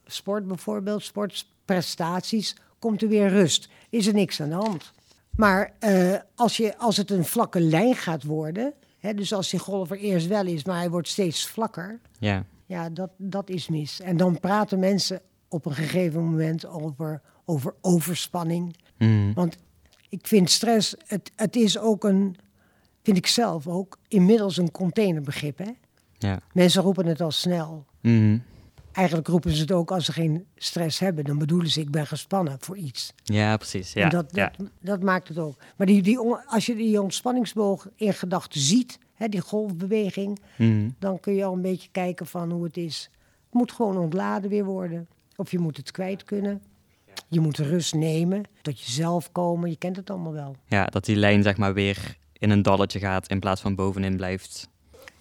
sport 0.06 0.46
bijvoorbeeld, 0.46 1.02
sportprestaties, 1.02 2.56
komt 2.78 3.02
er 3.02 3.08
weer 3.08 3.28
rust. 3.28 3.68
Is 3.90 4.06
er 4.06 4.14
niks 4.14 4.40
aan 4.40 4.48
de 4.48 4.54
hand. 4.54 4.92
Maar 5.36 5.72
eh, 5.78 6.14
als, 6.34 6.56
je, 6.56 6.78
als 6.78 6.96
het 6.96 7.10
een 7.10 7.24
vlakke 7.24 7.60
lijn 7.60 7.94
gaat 7.94 8.22
worden, 8.24 8.72
hè, 8.98 9.14
dus 9.14 9.32
als 9.32 9.50
die 9.50 9.60
golf 9.60 9.90
er 9.90 9.98
eerst 9.98 10.26
wel 10.26 10.46
is, 10.46 10.64
maar 10.64 10.76
hij 10.76 10.90
wordt 10.90 11.08
steeds 11.08 11.46
vlakker, 11.46 12.00
ja, 12.18 12.44
ja, 12.66 12.88
dat, 12.90 13.10
dat 13.16 13.48
is 13.48 13.68
mis. 13.68 14.00
En 14.00 14.16
dan 14.16 14.40
praten 14.40 14.78
mensen 14.78 15.20
op 15.48 15.66
een 15.66 15.74
gegeven 15.74 16.24
moment 16.24 16.66
over, 16.66 17.20
over 17.44 17.74
overspanning. 17.80 18.76
Mhm. 18.98 19.32
Want 19.34 19.56
ik 20.08 20.26
vind 20.26 20.50
stress, 20.50 20.94
het, 21.06 21.32
het 21.36 21.56
is 21.56 21.78
ook 21.78 22.04
een, 22.04 22.36
vind 23.02 23.16
ik 23.16 23.26
zelf 23.26 23.66
ook, 23.66 23.98
inmiddels 24.08 24.56
een 24.56 24.70
containerbegrip. 24.70 25.58
Hè? 25.58 25.70
ja. 26.18 26.40
Mensen 26.52 26.82
roepen 26.82 27.06
het 27.06 27.20
al 27.20 27.30
snel. 27.30 27.86
Mhm. 28.00 28.38
Eigenlijk 28.92 29.28
roepen 29.28 29.50
ze 29.54 29.60
het 29.60 29.72
ook 29.72 29.90
als 29.90 30.04
ze 30.04 30.12
geen 30.12 30.46
stress 30.56 30.98
hebben. 30.98 31.24
Dan 31.24 31.38
bedoelen 31.38 31.70
ze, 31.70 31.80
ik 31.80 31.90
ben 31.90 32.06
gespannen 32.06 32.56
voor 32.60 32.76
iets. 32.76 33.12
ja 33.24 33.56
precies. 33.56 33.92
Ja, 33.92 34.02
en 34.02 34.10
dat, 34.10 34.26
ja. 34.32 34.52
dat, 34.80 35.02
maakt 35.02 35.28
het 35.28 35.38
ook. 35.38 35.56
Maar 35.76 35.86
die, 35.86 36.02
die, 36.02 36.18
als 36.46 36.66
je 36.66 36.74
die 36.74 37.02
ontspanningsboog 37.02 37.88
in 37.94 38.14
gedachten 38.14 38.60
ziet, 38.60 38.98
hè, 39.14 39.28
die 39.28 39.40
golfbeweging, 39.40 40.40
Mhm. 40.58 40.88
dan 40.98 41.20
kun 41.20 41.34
je 41.34 41.44
al 41.44 41.52
een 41.52 41.62
beetje 41.62 41.88
kijken 41.92 42.26
van 42.26 42.50
hoe 42.50 42.64
het 42.64 42.76
is. 42.76 43.10
Het 43.44 43.54
moet 43.54 43.72
gewoon 43.72 43.96
ontladen 43.98 44.50
weer 44.50 44.64
worden. 44.64 45.08
Of 45.36 45.50
je 45.50 45.58
moet 45.58 45.76
het 45.76 45.90
kwijt 45.90 46.24
kunnen. 46.24 46.62
Je 47.28 47.40
moet 47.40 47.58
rust 47.58 47.94
nemen, 47.94 48.42
tot 48.62 48.80
jezelf 48.80 49.32
komen. 49.32 49.70
Je 49.70 49.76
kent 49.76 49.96
het 49.96 50.10
allemaal 50.10 50.32
wel. 50.32 50.56
ja, 50.68 50.84
dat 50.84 51.04
die 51.04 51.16
lijn 51.16 51.42
zeg 51.42 51.56
maar 51.56 51.74
weer 51.74 52.16
in 52.32 52.50
een 52.50 52.62
dalletje 52.62 52.98
gaat 52.98 53.28
in 53.28 53.40
plaats 53.40 53.60
van 53.60 53.74
bovenin 53.74 54.16
blijft 54.16 54.68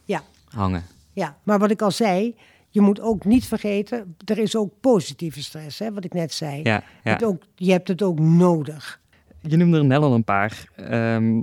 Ja. 0.05 0.23
hangen. 0.47 0.83
Ja, 1.13 1.37
maar 1.43 1.59
wat 1.59 1.71
ik 1.71 1.81
al 1.81 1.91
zei, 1.91 2.35
je 2.69 2.81
moet 2.81 2.99
ook 3.01 3.25
niet 3.25 3.45
vergeten, 3.45 4.15
er 4.25 4.37
is 4.37 4.55
ook 4.55 4.73
positieve 4.81 5.43
stress, 5.43 5.79
hè, 5.79 5.93
wat 5.93 6.03
ik 6.05 6.13
net 6.13 6.33
zei. 6.33 6.59
Ja, 6.63 6.83
ja. 7.03 7.11
Het 7.11 7.23
ook, 7.23 7.43
je 7.55 7.71
hebt 7.71 7.87
het 7.87 8.01
ook 8.01 8.19
nodig. 8.19 9.01
Je 9.41 9.57
noemde 9.57 9.77
er 9.77 9.85
net 9.85 10.01
al 10.01 10.13
een 10.13 10.23
paar. 10.23 10.69
ehm, 10.75 11.41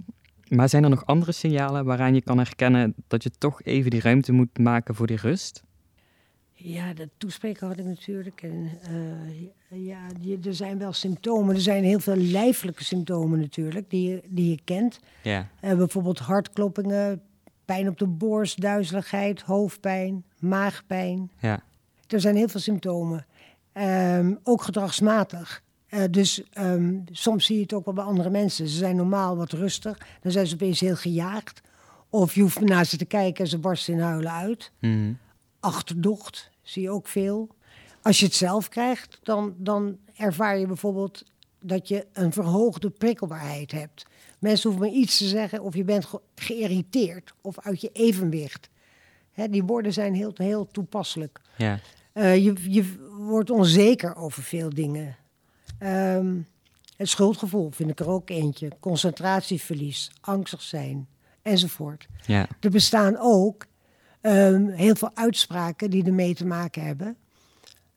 maar 0.48 0.68
zijn 0.68 0.84
er 0.84 0.90
nog 0.90 1.06
andere 1.06 1.32
signalen 1.32 1.84
waaraan 1.84 2.14
je 2.14 2.22
kan 2.22 2.36
herkennen 2.38 2.94
dat 3.08 3.22
je 3.22 3.30
toch 3.38 3.62
even 3.62 3.90
die 3.90 4.00
ruimte 4.00 4.32
moet 4.32 4.58
maken 4.58 4.94
voor 4.94 5.06
die 5.06 5.16
rust? 5.16 5.62
Ja, 6.64 6.92
dat 6.94 7.08
toespreken 7.16 7.66
had 7.66 7.78
ik 7.78 7.84
natuurlijk. 7.84 8.42
En, 8.42 8.70
eh, 8.82 9.84
ja, 9.86 9.98
er 10.44 10.54
zijn 10.54 10.78
wel 10.78 10.92
symptomen. 10.92 11.54
Er 11.54 11.60
zijn 11.60 11.84
heel 11.84 12.00
veel 12.00 12.16
lijfelijke 12.16 12.84
symptomen 12.84 13.40
natuurlijk, 13.40 13.90
die, 13.90 14.08
je- 14.08 14.22
die 14.28 14.50
je 14.50 14.58
kent. 14.64 15.00
Ja, 15.22 15.48
Eh, 15.60 15.76
bijvoorbeeld 15.76 16.18
hartkloppingen, 16.18 17.22
pijn 17.64 17.88
op 17.88 17.98
de 17.98 18.06
borst, 18.06 18.60
duizeligheid, 18.60 19.40
hoofdpijn, 19.42 20.24
maagpijn. 20.38 21.30
ja, 21.40 21.62
Er 22.06 22.20
zijn 22.20 22.36
heel 22.36 22.48
veel 22.48 22.60
symptomen. 22.60 23.26
Ehm, 23.72 24.34
ook 24.42 24.62
gedragsmatig. 24.62 25.62
Eh, 25.88 26.02
dus 26.10 26.42
ehm, 26.52 26.98
soms 27.10 27.46
zie 27.46 27.56
je 27.56 27.62
het 27.62 27.72
ook 27.72 27.84
wel 27.84 27.94
bij 27.94 28.04
andere 28.04 28.30
mensen. 28.30 28.68
Ze 28.68 28.76
zijn 28.76 28.96
normaal 28.96 29.36
wat 29.36 29.52
rustig. 29.52 29.98
Dan 30.20 30.32
zijn 30.32 30.46
ze 30.46 30.54
opeens 30.54 30.80
heel 30.80 30.96
gejaagd. 30.96 31.60
Of 32.10 32.34
je 32.34 32.40
hoeft 32.40 32.60
naar 32.60 32.84
ze 32.84 32.96
te 32.96 33.04
kijken 33.04 33.44
en 33.44 33.50
ze 33.50 33.58
barsten 33.58 33.94
in 33.94 34.00
huilen 34.00 34.32
uit. 34.32 34.72
Mhm. 34.80 35.12
Achterdocht 35.60 36.50
zie 36.62 36.82
je 36.82 36.90
ook 36.90 37.08
veel. 37.08 37.48
Als 38.02 38.18
je 38.20 38.24
het 38.24 38.34
zelf 38.34 38.68
krijgt, 38.68 39.18
dan, 39.22 39.54
dan 39.58 39.98
ervaar 40.16 40.58
je 40.58 40.66
bijvoorbeeld 40.66 41.24
dat 41.60 41.88
je 41.88 42.06
een 42.12 42.32
verhoogde 42.32 42.90
prikkelbaarheid 42.90 43.72
hebt. 43.72 44.06
Mensen 44.38 44.70
hoeven 44.70 44.88
maar 44.88 44.98
iets 44.98 45.18
te 45.18 45.28
zeggen 45.28 45.62
of 45.62 45.74
je 45.74 45.84
bent 45.84 46.04
ge 46.04 46.20
geïrriteerd 46.34 47.34
of 47.40 47.58
uit 47.58 47.80
je 47.80 47.90
evenwicht. 47.92 48.68
Hè, 49.32 49.48
die 49.48 49.62
woorden 49.62 49.92
zijn 49.92 50.14
heel, 50.14 50.32
heel 50.34 50.66
toepasselijk. 50.66 51.40
Ja. 51.56 51.78
Uh, 52.14 52.36
je, 52.36 52.54
je 52.70 52.94
wordt 53.18 53.50
onzeker 53.50 54.16
over 54.16 54.42
veel 54.42 54.70
dingen. 54.70 55.16
Um, 55.80 56.46
het 56.96 57.08
schuldgevoel 57.08 57.70
vind 57.70 57.90
ik 57.90 58.00
er 58.00 58.08
ook 58.08 58.30
eentje. 58.30 58.68
Concentratieverlies, 58.80 60.10
angstig 60.20 60.62
zijn 60.62 61.08
enzovoort. 61.42 62.06
Ja. 62.26 62.46
Er 62.60 62.70
bestaan 62.70 63.16
ook 63.18 63.66
um, 64.22 64.68
heel 64.68 64.94
veel 64.94 65.10
uitspraken 65.14 65.90
die 65.90 66.04
ermee 66.04 66.34
te 66.34 66.46
maken 66.46 66.84
hebben. 66.84 67.16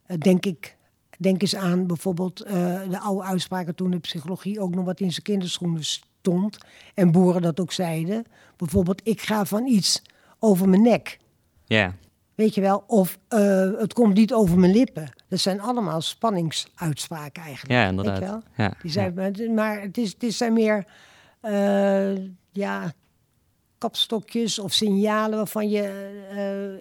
Uh, 0.08 0.18
denk 0.18 0.46
ik, 0.46 0.78
denk 1.18 1.42
eens 1.42 1.56
aan 1.56 1.88
bijvoorbeeld 1.88 2.46
uh, 2.46 2.52
de 2.90 3.00
oude 3.00 3.24
uitspraken 3.24 3.76
toen 3.76 3.92
de 3.92 4.00
psychologie 4.00 4.60
ook 4.60 4.76
nog 4.76 4.86
wat 4.86 5.00
in 5.00 5.12
zijn 5.12 5.24
kinderschoenen 5.24 5.84
stond. 5.84 6.58
En 6.94 7.12
boeren 7.12 7.42
dat 7.42 7.60
ook 7.60 7.72
zeiden. 7.72 8.26
Bijvoorbeeld, 8.58 9.02
ik 9.04 9.22
ga 9.22 9.46
van 9.46 9.66
iets 9.66 10.02
over 10.40 10.70
mijn 10.70 10.82
nek. 10.82 11.20
Ja. 11.66 11.96
Weet 12.36 12.56
je 12.56 12.62
wel? 12.62 12.84
Of 12.88 13.18
uh, 13.30 13.80
het 13.80 13.94
komt 13.94 14.14
niet 14.14 14.34
over 14.34 14.60
mijn 14.60 14.72
lippen. 14.72 15.12
Dat 15.28 15.40
zijn 15.40 15.62
allemaal 15.62 16.02
spanningsuitspraken 16.02 17.44
eigenlijk. 17.44 17.74
Ja, 17.74 17.88
inderdaad. 17.88 18.20
Weet 18.20 18.28
je 18.28 18.34
wel? 18.34 18.42
Ja, 18.58 18.74
Die 18.82 18.92
zijn, 18.92 19.34
ja. 19.34 19.52
Maar 19.52 19.82
het, 19.82 19.98
is, 19.98 20.16
het 20.20 20.34
zijn 20.34 20.54
meer 20.54 20.86
uh, 21.42 22.16
ja, 22.52 22.94
kapstokjes 23.86 24.60
of 24.60 24.74
signalen 24.74 25.38
waarvan 25.38 25.70
je 25.70 25.86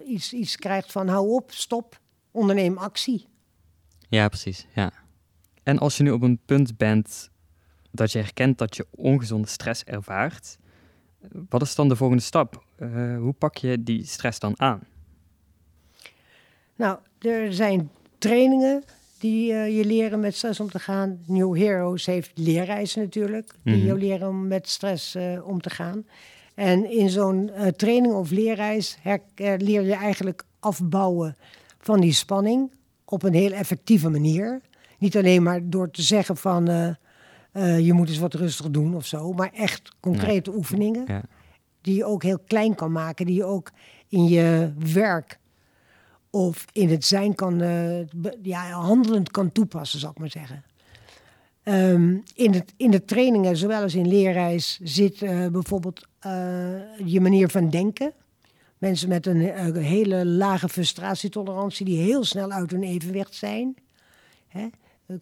uh, 0.03 0.13
iets, 0.13 0.33
iets 0.33 0.55
krijgt 0.55 0.91
van 0.91 1.07
hou 1.07 1.29
op, 1.29 1.51
stop, 1.51 1.99
onderneem 2.31 2.77
actie. 2.77 3.27
Ja, 4.09 4.27
precies. 4.27 4.67
Ja. 4.75 4.91
En 5.63 5.77
als 5.79 5.97
je 5.97 6.03
nu 6.03 6.11
op 6.11 6.21
een 6.21 6.39
punt 6.45 6.77
bent 6.77 7.29
dat 7.91 8.11
je 8.11 8.19
herkent 8.19 8.57
dat 8.57 8.75
je 8.75 8.87
ongezonde 8.91 9.47
stress 9.47 9.83
ervaart, 9.83 10.57
wat 11.49 11.61
is 11.61 11.75
dan 11.75 11.87
de 11.87 11.95
volgende 11.95 12.23
stap? 12.23 12.63
Uh, 12.79 13.17
hoe 13.17 13.33
pak 13.33 13.57
je 13.57 13.83
die 13.83 14.05
stress 14.05 14.39
dan 14.39 14.59
aan? 14.59 14.81
Nou, 16.75 16.99
er 17.19 17.53
zijn 17.53 17.89
trainingen 18.17 18.83
die 19.19 19.51
uh, 19.51 19.77
je 19.77 19.85
leren 19.85 20.19
met 20.19 20.35
stress 20.35 20.59
om 20.59 20.69
te 20.69 20.79
gaan. 20.79 21.19
New 21.25 21.57
Heroes 21.57 22.05
heeft 22.05 22.31
leerreizen 22.35 23.01
natuurlijk, 23.01 23.53
die 23.63 23.75
Mhm. 23.75 23.85
je 23.85 23.95
leren 23.95 24.27
om 24.27 24.47
met 24.47 24.69
stress 24.69 25.15
uh, 25.15 25.47
om 25.47 25.61
te 25.61 25.69
gaan. 25.69 26.05
En 26.55 26.91
in 26.91 27.09
zo'n 27.09 27.51
uh, 27.57 27.67
training 27.67 28.13
of 28.13 28.29
leerreis 28.31 28.97
her- 29.01 29.21
uh, 29.35 29.53
leer 29.57 29.81
je 29.81 29.93
eigenlijk 29.93 30.43
afbouwen 30.59 31.35
van 31.79 31.99
die 32.01 32.13
spanning 32.13 32.71
op 33.05 33.23
een 33.23 33.33
heel 33.33 33.51
effectieve 33.51 34.09
manier. 34.09 34.61
Niet 34.99 35.17
alleen 35.17 35.43
maar 35.43 35.69
door 35.69 35.91
te 35.91 36.01
zeggen 36.01 36.37
van 36.37 36.69
uh, 36.69 36.87
uh, 37.53 37.79
je 37.79 37.93
moet 37.93 38.07
eens 38.09 38.17
wat 38.17 38.33
rustig 38.33 38.69
doen 38.69 38.95
of 38.95 39.05
zo, 39.05 39.31
maar 39.33 39.51
echt 39.53 39.91
concrete 39.99 40.49
Nee. 40.49 40.59
oefeningen 40.59 41.03
Ja. 41.07 41.21
die 41.81 41.95
je 41.95 42.05
ook 42.05 42.23
heel 42.23 42.39
klein 42.47 42.75
kan 42.75 42.91
maken, 42.91 43.25
die 43.25 43.35
je 43.35 43.43
ook 43.45 43.71
in 44.07 44.25
je 44.27 44.73
werk 44.93 45.39
of 46.29 46.65
in 46.71 46.89
het 46.89 47.05
zijn 47.05 47.35
kan, 47.35 47.57
ja, 48.41 48.69
handelend 48.69 49.31
kan 49.31 49.51
toepassen, 49.51 49.99
zal 49.99 50.09
ik 50.11 50.17
maar 50.19 50.29
zeggen. 50.29 50.63
Um, 51.67 52.23
in, 52.35 52.53
het, 52.53 52.73
in 52.77 52.91
de 52.91 53.05
trainingen, 53.05 53.57
zowel 53.57 53.81
als 53.81 53.95
in 53.95 54.07
leerreis, 54.07 54.79
zit 54.83 55.21
uh, 55.21 55.47
bijvoorbeeld 55.47 56.07
uh, 56.25 56.31
je 57.05 57.21
manier 57.21 57.49
van 57.49 57.69
denken. 57.69 58.13
Mensen 58.77 59.09
met 59.09 59.25
een 59.25 59.41
uh, 59.41 59.85
hele 59.85 60.25
lage 60.25 60.69
frustratietolerantie, 60.69 61.85
die 61.85 61.97
heel 61.97 62.23
snel 62.23 62.51
uit 62.51 62.71
hun 62.71 62.83
evenwicht 62.83 63.35
zijn. 63.35 63.75
Hè? 64.47 64.67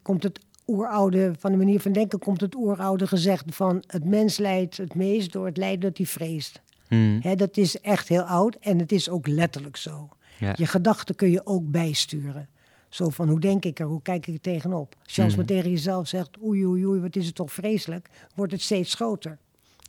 Komt 0.01 0.23
het 0.23 0.39
oeroude, 0.67 1.33
van 1.39 1.51
de 1.51 1.57
manier 1.57 1.79
van 1.79 1.91
denken, 1.91 2.19
komt 2.19 2.41
het 2.41 2.55
oeroude 2.55 3.07
gezegd 3.07 3.55
van 3.55 3.83
het 3.87 4.05
mens 4.05 4.37
lijdt 4.37 4.77
het 4.77 4.95
meest 4.95 5.31
door 5.31 5.45
het 5.45 5.57
lijden 5.57 5.79
dat 5.79 5.97
hij 5.97 6.05
vreest. 6.05 6.61
Mhm. 6.89 7.19
Hè, 7.21 7.35
dat 7.35 7.57
is 7.57 7.79
echt 7.79 8.07
heel 8.07 8.23
oud 8.23 8.55
en 8.55 8.79
het 8.79 8.91
is 8.91 9.09
ook 9.09 9.27
letterlijk 9.27 9.77
zo. 9.77 10.09
Ja. 10.39 10.53
Je 10.57 10.65
gedachten 10.65 11.15
kun 11.15 11.31
je 11.31 11.45
ook 11.45 11.71
bijsturen. 11.71 12.49
Zo 12.93 13.09
van, 13.09 13.29
hoe 13.29 13.39
denk 13.39 13.65
ik 13.65 13.79
er, 13.79 13.85
hoe 13.85 14.01
kijk 14.01 14.27
ik 14.27 14.33
er 14.33 14.41
tegenop? 14.41 14.95
Als 15.03 15.15
je 15.15 15.23
als 15.23 15.35
maar 15.35 15.45
tegen 15.45 15.69
jezelf 15.69 16.07
zegt, 16.07 16.29
oei, 16.43 16.65
oei, 16.65 16.85
oei, 16.85 17.01
wat 17.01 17.15
is 17.15 17.25
het 17.25 17.35
toch 17.35 17.51
vreselijk, 17.51 18.09
wordt 18.35 18.51
het 18.51 18.61
steeds 18.61 18.93
groter. 18.93 19.37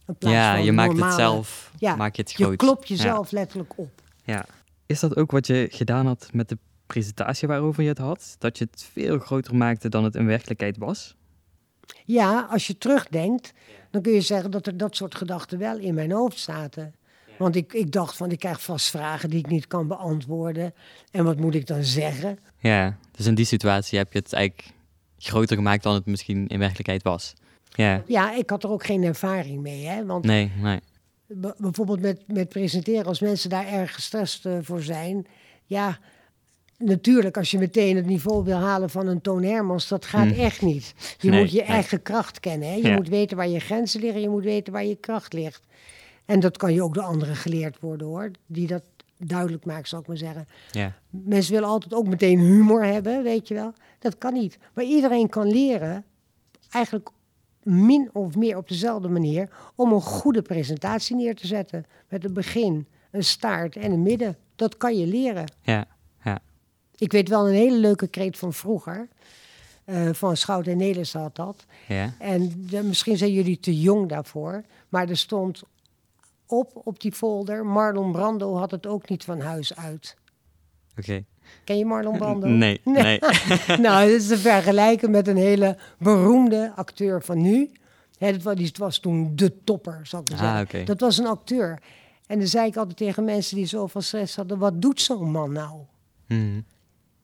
In 0.06 0.14
plaats 0.14 0.36
ja, 0.36 0.54
van 0.54 0.64
je 0.64 0.72
maakt 0.72 1.00
het 1.00 1.12
zelf. 1.12 1.72
Ja, 1.78 1.96
maak 1.96 2.16
je 2.16 2.22
het 2.22 2.30
Je 2.30 2.44
groot. 2.44 2.56
klopt 2.56 2.88
jezelf 2.88 3.30
letterlijk 3.30 3.78
op. 3.78 4.02
Ja. 4.22 4.46
Is 4.86 5.00
dat 5.00 5.16
ook 5.16 5.30
wat 5.30 5.46
je 5.46 5.68
gedaan 5.70 6.06
had 6.06 6.28
met 6.32 6.48
de 6.48 6.58
presentatie 6.86 7.48
waarover 7.48 7.82
je 7.82 7.88
het 7.88 7.98
had? 7.98 8.36
Dat 8.38 8.58
je 8.58 8.68
het 8.70 8.88
veel 8.92 9.18
groter 9.18 9.54
maakte 9.54 9.88
dan 9.88 10.04
het 10.04 10.14
in 10.14 10.26
werkelijkheid 10.26 10.78
was? 10.78 11.16
Ja, 12.04 12.46
als 12.50 12.66
je 12.66 12.78
terugdenkt, 12.78 13.52
dan 13.90 14.02
kun 14.02 14.12
je 14.12 14.20
zeggen 14.20 14.50
dat 14.50 14.66
er 14.66 14.76
dat 14.76 14.96
soort 14.96 15.14
gedachten 15.14 15.58
wel 15.58 15.78
in 15.78 15.94
mijn 15.94 16.12
hoofd 16.12 16.38
zaten. 16.38 16.94
Want 17.38 17.56
ik, 17.56 17.72
ik 17.72 17.92
dacht 17.92 18.16
van, 18.16 18.30
ik 18.30 18.38
krijg 18.38 18.62
vast 18.62 18.90
vragen 18.90 19.30
die 19.30 19.38
ik 19.38 19.46
niet 19.46 19.66
kan 19.66 19.88
beantwoorden. 19.88 20.74
En 21.10 21.24
wat 21.24 21.36
moet 21.38 21.54
ik 21.54 21.66
dan 21.66 21.84
zeggen? 21.84 22.38
Ja, 22.58 22.96
dus 23.10 23.26
in 23.26 23.34
die 23.34 23.44
situatie 23.44 23.98
heb 23.98 24.12
je 24.12 24.18
het 24.18 24.32
eigenlijk 24.32 24.68
groter 25.18 25.56
gemaakt 25.56 25.82
dan 25.82 25.94
het 25.94 26.06
misschien 26.06 26.46
in 26.46 26.58
werkelijkheid 26.58 27.02
was. 27.02 27.34
Ja, 27.68 28.02
Ja, 28.06 28.34
ik 28.36 28.50
had 28.50 28.64
er 28.64 28.70
ook 28.70 28.84
geen 28.86 29.02
ervaring 29.02 29.60
mee, 29.62 29.86
hè. 29.86 30.04
Want 30.06 30.24
nee, 30.24 30.50
nee. 30.62 30.80
bijvoorbeeld 31.56 32.00
met, 32.00 32.22
met 32.26 32.48
presenteren, 32.48 33.04
als 33.04 33.20
mensen 33.20 33.50
daar 33.50 33.66
erg 33.66 33.94
gestrest 33.94 34.46
eh, 34.46 34.58
voor 34.62 34.82
zijn. 34.82 35.26
Ja, 35.64 35.98
natuurlijk, 36.78 37.36
als 37.36 37.50
je 37.50 37.58
meteen 37.58 37.96
het 37.96 38.06
niveau 38.06 38.44
wil 38.44 38.56
halen 38.58 38.90
van 38.90 39.06
een 39.06 39.20
Toon 39.20 39.42
Hermans, 39.42 39.88
dat 39.88 40.04
gaat 40.04 40.26
Hmm. 40.28 40.38
echt 40.38 40.62
niet. 40.62 40.94
Je 41.18 41.30
Nee, 41.30 41.40
moet 41.40 41.50
je 41.52 41.58
nee. 41.58 41.66
eigen 41.66 42.02
kracht 42.02 42.40
kennen. 42.40 42.68
Hè? 42.68 42.74
Je 42.74 42.88
Ja. 42.88 42.94
moet 42.94 43.08
weten 43.08 43.36
waar 43.36 43.48
je 43.48 43.60
grenzen 43.60 44.00
liggen, 44.00 44.20
je 44.20 44.28
moet 44.28 44.44
weten 44.44 44.72
waar 44.72 44.84
je 44.84 44.96
kracht 44.96 45.32
ligt. 45.32 45.62
En 46.24 46.40
dat 46.40 46.56
kan 46.56 46.72
je 46.74 46.82
ook 46.82 46.94
door 46.94 47.02
anderen 47.02 47.36
geleerd 47.36 47.80
worden 47.80 48.06
hoor, 48.06 48.30
die 48.46 48.66
dat 48.66 48.82
duidelijk 49.18 49.64
maken, 49.64 49.88
zal 49.88 50.00
ik 50.00 50.06
maar 50.06 50.16
zeggen. 50.16 50.46
Ja, 50.70 50.92
Mensen 51.10 51.52
willen 51.52 51.68
altijd 51.68 51.94
ook 51.94 52.06
meteen 52.06 52.38
humor 52.38 52.84
hebben, 52.84 53.22
weet 53.22 53.48
je 53.48 53.54
wel. 53.54 53.72
Dat 53.98 54.18
kan 54.18 54.32
niet. 54.32 54.58
Maar 54.74 54.84
iedereen 54.84 55.28
kan 55.28 55.46
leren, 55.50 56.04
eigenlijk 56.70 57.08
min 57.62 58.10
of 58.12 58.36
meer 58.36 58.56
op 58.56 58.68
dezelfde 58.68 59.08
manier, 59.08 59.48
om 59.74 59.92
een 59.92 60.00
goede 60.00 60.42
presentatie 60.42 61.16
neer 61.16 61.34
te 61.34 61.46
zetten. 61.46 61.86
Met 62.08 62.24
een 62.24 62.32
begin, 62.32 62.86
een 63.10 63.24
staart 63.24 63.76
en 63.76 63.92
een 63.92 64.02
midden. 64.02 64.36
Dat 64.56 64.76
kan 64.76 64.96
je 64.98 65.06
leren. 65.06 65.52
ja, 65.62 65.86
ja. 66.24 66.38
Ik 66.96 67.12
weet 67.12 67.28
wel 67.28 67.48
een 67.48 67.54
hele 67.54 67.76
leuke 67.78 68.06
kreet 68.06 68.38
van 68.38 68.52
vroeger. 68.52 69.08
eh, 69.84 70.08
van 70.12 70.36
Schout 70.36 70.66
en 70.66 70.76
Nelis 70.76 71.12
had 71.12 71.36
dat. 71.36 71.64
ja. 71.88 72.14
En 72.18 72.66
de- 72.70 72.82
misschien 72.82 73.16
zijn 73.16 73.32
jullie 73.32 73.60
te 73.60 73.80
jong 73.80 74.08
daarvoor. 74.08 74.62
Maar 74.88 75.08
er 75.08 75.16
stond 75.16 75.62
op, 76.58 76.80
op 76.84 77.00
die 77.00 77.12
folder, 77.12 77.66
Marlon 77.66 78.12
Brando 78.12 78.56
had 78.56 78.70
het 78.70 78.86
ook 78.86 79.08
niet 79.08 79.24
van 79.24 79.40
huis 79.40 79.76
uit. 79.76 80.16
Oké. 80.98 81.24
Ken 81.64 81.78
je 81.78 81.84
Marlon 81.84 82.18
Brando? 82.18 82.46
Nee, 82.46 82.80
nee. 82.84 83.18
nou, 83.66 84.10
dat 84.10 84.20
is 84.20 84.26
te 84.26 84.38
vergelijken 84.38 85.10
met 85.10 85.28
een 85.28 85.36
hele 85.36 85.76
beroemde 85.98 86.72
acteur 86.76 87.22
van 87.22 87.42
nu. 87.42 87.70
Dat 88.18 88.42
was, 88.42 88.54
die 88.54 88.72
was 88.78 88.98
toen 88.98 89.32
de 89.34 89.62
topper, 89.64 90.00
zal 90.02 90.20
ik 90.20 90.30
maar 90.30 90.38
Ah, 90.38 90.56
zeggen. 90.56 90.84
Dat 90.84 91.00
was 91.00 91.18
een 91.18 91.26
acteur. 91.26 91.82
En 92.26 92.38
dan 92.38 92.48
zei 92.48 92.66
ik 92.66 92.76
altijd 92.76 92.96
tegen 92.96 93.24
mensen 93.24 93.56
die 93.56 93.66
zoveel 93.66 94.00
stress 94.00 94.36
hadden... 94.36 94.58
wat 94.58 94.82
doet 94.82 95.00
zo'n 95.00 95.30
man 95.30 95.52
nou? 95.52 95.80
Mhm. 96.26 96.60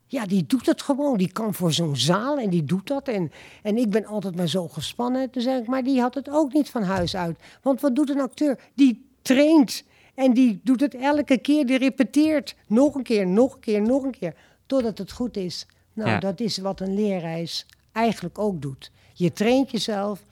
Ja, 0.06 0.26
die 0.26 0.46
doet 0.46 0.66
het 0.66 0.82
gewoon. 0.82 1.16
Die 1.18 1.32
kan 1.32 1.54
voor 1.54 1.72
zo'n 1.72 1.96
zaal 1.96 2.38
en 2.38 2.50
die 2.50 2.64
doet 2.64 2.86
dat. 2.86 3.08
En, 3.08 3.32
en 3.62 3.76
ik 3.76 3.90
ben 3.90 4.06
altijd 4.06 4.36
maar 4.36 4.48
zo 4.48 4.68
gespannen. 4.68 5.30
Toen 5.30 5.42
zei 5.42 5.60
ik, 5.60 5.66
maar 5.66 5.82
die 5.82 6.00
had 6.00 6.14
het 6.14 6.30
ook 6.30 6.52
niet 6.52 6.70
van 6.70 6.82
huis 6.82 7.16
uit. 7.16 7.38
Want 7.62 7.80
wat 7.80 7.94
doet 7.94 8.10
een 8.10 8.20
acteur? 8.20 8.58
Die 8.74 9.09
traint. 9.22 9.84
En 10.14 10.34
die 10.34 10.60
doet 10.64 10.80
het 10.80 10.94
elke 10.94 11.38
keer. 11.38 11.66
Die 11.66 11.78
repeteert. 11.78 12.54
Nog 12.66 12.94
een 12.94 13.02
keer, 13.02 13.26
nog 13.26 13.54
een 13.54 13.60
keer, 13.60 13.82
nog 13.82 14.02
een 14.02 14.10
keer. 14.18 14.34
Totdat 14.66 14.98
het 14.98 15.12
goed 15.12 15.36
is. 15.36 15.66
Nou, 15.92 16.08
Ja. 16.10 16.18
dat 16.18 16.40
is 16.40 16.58
wat 16.58 16.80
een 16.80 16.94
leerreis 16.94 17.66
eigenlijk 17.92 18.38
ook 18.38 18.62
doet. 18.62 18.90
Je 19.14 19.32
traint 19.32 19.70
jezelf 19.70 20.22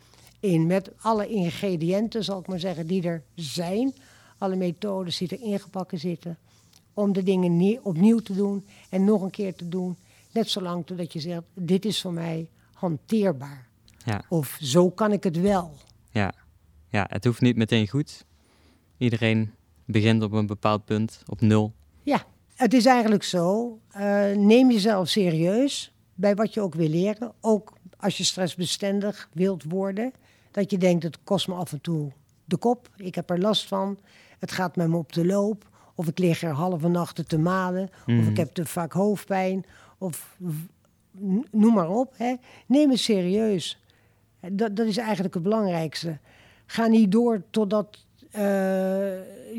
in 0.40 0.66
met 0.66 0.90
alle 1.00 1.28
ingrediënten, 1.28 2.24
zal 2.24 2.38
ik 2.40 2.46
maar 2.46 2.60
zeggen, 2.60 2.86
die 2.86 3.02
er 3.02 3.22
zijn. 3.34 3.94
Alle 4.38 4.56
methodes 4.56 5.18
die 5.18 5.28
er 5.28 5.40
ingepakt 5.42 6.00
zitten 6.00 6.38
om 6.94 7.12
de 7.12 7.22
dingen 7.22 7.56
nie- 7.56 7.80
opnieuw 7.82 8.18
te 8.18 8.34
doen 8.34 8.66
en 8.90 9.04
nog 9.04 9.22
een 9.22 9.30
keer 9.30 9.54
te 9.54 9.68
doen. 9.68 9.96
Net 10.32 10.50
zolang 10.50 10.86
totdat 10.86 11.12
je 11.12 11.20
zegt, 11.20 11.42
dit 11.54 11.84
is 11.84 12.00
voor 12.00 12.12
mij 12.12 12.48
hanteerbaar. 12.72 13.66
Ja, 14.04 14.24
Of 14.28 14.58
zo 14.60 14.90
kan 14.90 15.12
ik 15.12 15.24
het 15.24 15.40
wel. 15.40 15.74
ja. 16.10 16.32
Ja, 16.90 17.06
het 17.08 17.24
hoeft 17.24 17.40
niet 17.40 17.56
meteen 17.56 17.88
goed. 17.88 18.24
Iedereen 18.98 19.50
begint 19.84 20.22
op 20.22 20.32
een 20.32 20.46
bepaald 20.46 20.84
punt, 20.84 21.22
op 21.26 21.40
nul. 21.40 21.72
Ja, 22.02 22.24
het 22.54 22.74
is 22.74 22.86
eigenlijk 22.86 23.22
zo. 23.22 23.78
eh, 23.90 24.30
neem 24.36 24.70
jezelf 24.70 25.08
serieus 25.08 25.92
bij 26.14 26.34
wat 26.34 26.54
je 26.54 26.60
ook 26.60 26.74
wil 26.74 26.88
leren. 26.88 27.32
Ook 27.40 27.72
als 27.96 28.16
je 28.16 28.24
stressbestendig 28.24 29.28
wilt 29.32 29.64
worden. 29.64 30.12
Dat 30.50 30.70
je 30.70 30.78
denkt, 30.78 31.02
het 31.02 31.18
kost 31.24 31.48
me 31.48 31.54
af 31.54 31.72
en 31.72 31.80
toe 31.80 32.12
de 32.44 32.56
kop. 32.56 32.88
Ik 32.96 33.14
heb 33.14 33.30
er 33.30 33.38
last 33.40 33.66
van. 33.66 33.98
Het 34.38 34.52
gaat 34.52 34.76
met 34.76 34.88
me 34.88 34.96
op 34.96 35.12
de 35.12 35.26
loop. 35.26 35.68
Of 35.94 36.06
ik 36.08 36.18
lig 36.18 36.42
er 36.42 36.50
halve 36.52 36.88
nachten 36.88 37.26
te 37.26 37.38
malen. 37.38 37.88
Of 37.92 38.06
Mhm. 38.06 38.28
ik 38.28 38.36
heb 38.36 38.54
te 38.54 38.66
vaak 38.66 38.92
hoofdpijn. 38.92 39.64
of 39.98 40.36
noem 41.50 41.74
maar 41.74 41.90
op. 41.90 42.12
Hè. 42.16 42.34
Neem 42.66 42.90
het 42.90 42.98
serieus. 42.98 43.82
Dat, 44.52 44.76
dat 44.76 44.86
is 44.86 44.96
eigenlijk 44.96 45.34
het 45.34 45.42
belangrijkste. 45.42 46.18
Ga 46.66 46.86
niet 46.86 47.12
door 47.12 47.42
totdat 47.50 48.06
uh, 48.32 48.42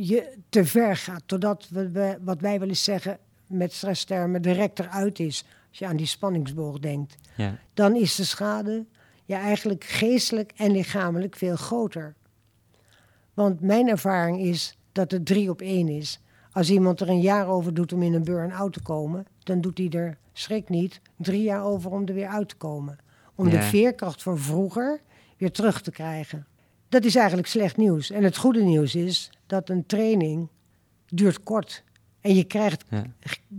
je 0.08 0.38
te 0.50 0.66
ver 0.66 0.96
gaat. 0.96 1.22
Totdat 1.26 1.68
we, 1.70 2.18
wat 2.22 2.42
wij 2.42 2.60
willen 2.60 2.78
zeggen 2.78 3.18
met 3.48 3.74
stresstermen 3.74 4.42
direct 4.42 4.80
eruit 4.80 5.20
is. 5.20 5.46
Als 5.70 5.80
je 5.80 5.86
aan 5.86 5.96
die 5.96 6.06
spanningsboog 6.06 6.80
denkt. 6.80 7.16
Ja. 7.36 7.58
Dan 7.74 7.96
is 7.96 8.16
de 8.16 8.24
schade 8.24 8.86
ja, 9.26 9.40
eigenlijk 9.40 9.84
geestelijk 9.84 10.52
en 10.56 10.72
lichamelijk 10.72 11.36
veel 11.36 11.56
groter. 11.56 12.16
Want 13.34 13.62
mijn 13.62 13.88
ervaring 13.88 14.40
is 14.40 14.78
dat 14.92 15.12
het 15.12 15.26
drie 15.26 15.50
op 15.50 15.62
één 15.62 15.88
is. 15.88 16.22
Als 16.52 16.70
iemand 16.70 17.00
er 17.00 17.10
een 17.10 17.22
jaar 17.22 17.48
over 17.48 17.74
doet 17.74 17.94
om 17.94 18.04
in 18.04 18.14
een 18.14 18.24
burn-out 18.24 18.74
te 18.74 18.82
komen, 18.82 19.26
dan 19.44 19.62
doet 19.62 19.78
hij 19.78 19.90
er, 19.90 20.18
schrik 20.34 20.70
niet, 20.70 21.02
drie 21.18 21.42
jaar 21.44 21.64
over 21.64 21.92
om 21.92 22.08
er 22.08 22.14
weer 22.14 22.28
uit 22.28 22.50
te 22.50 22.56
komen. 22.56 22.98
Om 23.36 23.50
de 23.50 23.62
veerkracht 23.62 24.24
van 24.24 24.38
vroeger 24.38 25.02
weer 25.38 25.52
terug 25.52 25.82
te 25.82 25.92
krijgen. 25.92 26.46
Dat 26.90 27.04
is 27.04 27.16
eigenlijk 27.16 27.48
slecht 27.48 27.78
nieuws. 27.78 28.10
En 28.10 28.24
het 28.24 28.38
goede 28.38 28.64
nieuws 28.64 28.96
is 28.96 29.32
dat 29.48 29.70
een 29.70 29.86
training 29.86 30.48
duurt 31.08 31.44
kort. 31.44 31.84
En 32.22 32.36
je 32.36 32.44
krijgt 32.44 32.84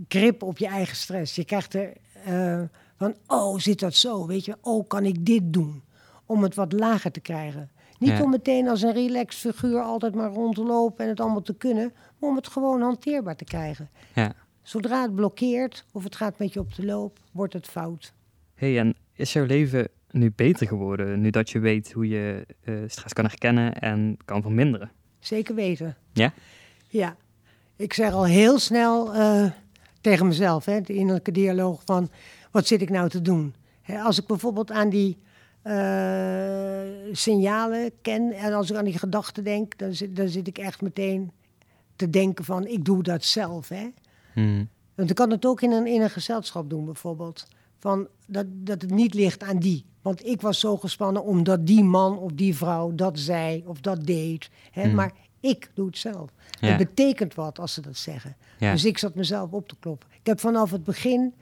grip 0.07 0.43
op 0.43 0.57
je 0.57 0.67
eigen 0.67 0.95
stress. 0.95 1.35
Je 1.35 1.45
krijgt 1.45 1.73
er 1.73 1.93
uh, 2.27 2.61
van, 2.97 3.15
oh, 3.27 3.57
zit 3.57 3.79
dat 3.79 3.95
zo? 3.95 4.27
Weet 4.27 4.45
je, 4.45 4.57
oh, 4.61 4.87
kan 4.87 5.05
ik 5.05 5.25
dit 5.25 5.53
doen? 5.53 5.83
Om 6.25 6.43
het 6.43 6.55
wat 6.55 6.73
lager 6.73 7.11
te 7.11 7.19
krijgen. 7.19 7.69
Niet 7.99 8.21
om 8.21 8.29
meteen 8.29 8.67
als 8.67 8.81
een 8.81 8.93
relaxed 8.93 9.55
figuur 9.55 9.81
altijd 9.81 10.15
maar 10.15 10.31
rond 10.31 10.55
te 10.55 10.63
lopen 10.63 11.03
en 11.03 11.09
het 11.09 11.19
allemaal 11.19 11.41
te 11.41 11.53
kunnen, 11.53 11.93
maar 12.17 12.29
om 12.29 12.35
het 12.35 12.47
gewoon 12.47 12.81
hanteerbaar 12.81 13.35
te 13.35 13.43
krijgen. 13.43 13.89
Ja. 14.15 14.33
Zodra 14.61 15.01
het 15.01 15.15
blokkeert 15.15 15.85
of 15.91 16.03
het 16.03 16.15
gaat 16.15 16.37
met 16.37 16.53
je 16.53 16.59
op 16.59 16.75
de 16.75 16.85
loop, 16.85 17.19
wordt 17.31 17.53
het 17.53 17.67
fout. 17.67 18.13
hey, 18.55 18.79
en 18.79 18.95
is 19.13 19.33
jouw 19.33 19.45
leven 19.45 19.87
nu 20.11 20.31
beter 20.35 20.67
geworden, 20.67 21.21
nu 21.21 21.29
dat 21.29 21.49
je 21.49 21.59
weet 21.59 21.91
hoe 21.91 22.07
je 22.07 22.45
uh, 22.63 22.75
stress 22.87 23.13
kan 23.13 23.25
herkennen 23.25 23.73
en 23.73 24.17
kan 24.25 24.41
verminderen? 24.41 24.91
Zeker 25.19 25.55
weten. 25.55 25.97
Ja? 26.13 26.33
Ja. 26.87 27.15
Ik 27.75 27.93
zeg 27.93 28.13
al 28.13 28.25
heel 28.25 28.59
snel 28.59 29.15
uh, 29.15 29.51
tegen 30.01 30.27
mezelf, 30.27 30.65
hè, 30.65 30.81
de 30.81 30.93
innerlijke 30.93 31.31
dialoog 31.31 31.81
van, 31.85 32.09
wat 32.51 32.67
zit 32.67 32.81
ik 32.81 32.89
nou 32.89 33.09
te 33.09 33.21
doen? 33.21 33.53
als 34.03 34.19
ik 34.19 34.27
bijvoorbeeld 34.27 34.71
aan 34.71 34.89
die 34.89 35.17
uh, 35.63 36.81
signalen 37.11 37.91
ken 38.01 38.31
en 38.31 38.53
als 38.53 38.69
ik 38.69 38.77
aan 38.77 38.85
die 38.85 38.97
gedachten 38.97 39.43
denk, 39.43 39.77
dan 39.77 39.93
zit, 39.93 40.15
dan 40.15 40.27
zit 40.27 40.47
ik 40.47 40.57
echt 40.57 40.81
meteen 40.81 41.31
te 41.95 42.09
denken 42.09 42.45
van 42.45 42.67
ik 42.67 42.85
doe 42.85 43.03
dat 43.03 43.23
zelf. 43.23 43.69
Hè? 43.69 43.89
Hmm. 44.33 44.69
Want 44.95 45.09
ik 45.09 45.15
kan 45.15 45.29
het 45.29 45.45
ook 45.45 45.61
in 45.61 45.71
een, 45.71 45.87
in 45.87 46.01
een 46.01 46.09
gezelschap 46.09 46.69
doen 46.69 46.85
bijvoorbeeld. 46.85 47.47
Van 47.79 48.07
dat, 48.27 48.45
dat 48.49 48.81
het 48.81 48.91
niet 48.91 49.13
ligt 49.13 49.43
aan 49.43 49.59
die. 49.59 49.85
Want 50.01 50.25
ik 50.25 50.41
was 50.41 50.59
zo 50.59 50.77
gespannen 50.77 51.23
omdat 51.23 51.65
die 51.67 51.83
man 51.83 52.17
of 52.17 52.31
die 52.31 52.55
vrouw 52.55 52.95
dat 52.95 53.19
zei 53.19 53.63
of 53.65 53.81
dat 53.81 54.05
deed. 54.05 54.49
Hè? 54.71 54.83
Hmm. 54.83 54.95
Maar 54.95 55.11
ik 55.39 55.71
doe 55.73 55.85
het 55.85 55.97
zelf. 55.97 56.29
Het 56.59 56.77
betekent 56.77 57.35
wat 57.35 57.59
als 57.59 57.73
ze 57.73 57.81
dat 57.81 57.97
zeggen. 57.97 58.35
Dus 58.59 58.85
ik 58.85 58.97
zat 58.97 59.15
mezelf 59.15 59.51
op 59.51 59.67
te 59.67 59.75
kloppen. 59.79 60.09
Ik 60.11 60.27
heb 60.27 60.39
vanaf 60.39 60.71
het 60.71 60.83
begin 60.83 61.33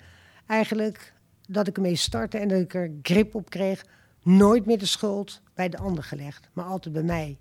eigenlijk 0.46 1.14
dat 1.48 1.68
ik 1.68 1.76
ermee 1.76 1.96
startte 1.96 2.38
en 2.38 2.48
dat 2.48 2.60
ik 2.60 2.74
er 2.74 2.92
grip 3.02 3.36
op 3.36 3.50
kreeg 3.50 3.86
nooit 4.24 4.66
meer 4.66 4.80
de 4.80 4.86
schuld 4.86 5.42
bij 5.54 5.70
de 5.70 5.78
ander 5.78 6.04
gelegd, 6.04 6.50
maar 6.54 6.66
altijd 6.66 6.94
bij 6.94 7.04
mij. 7.04 7.38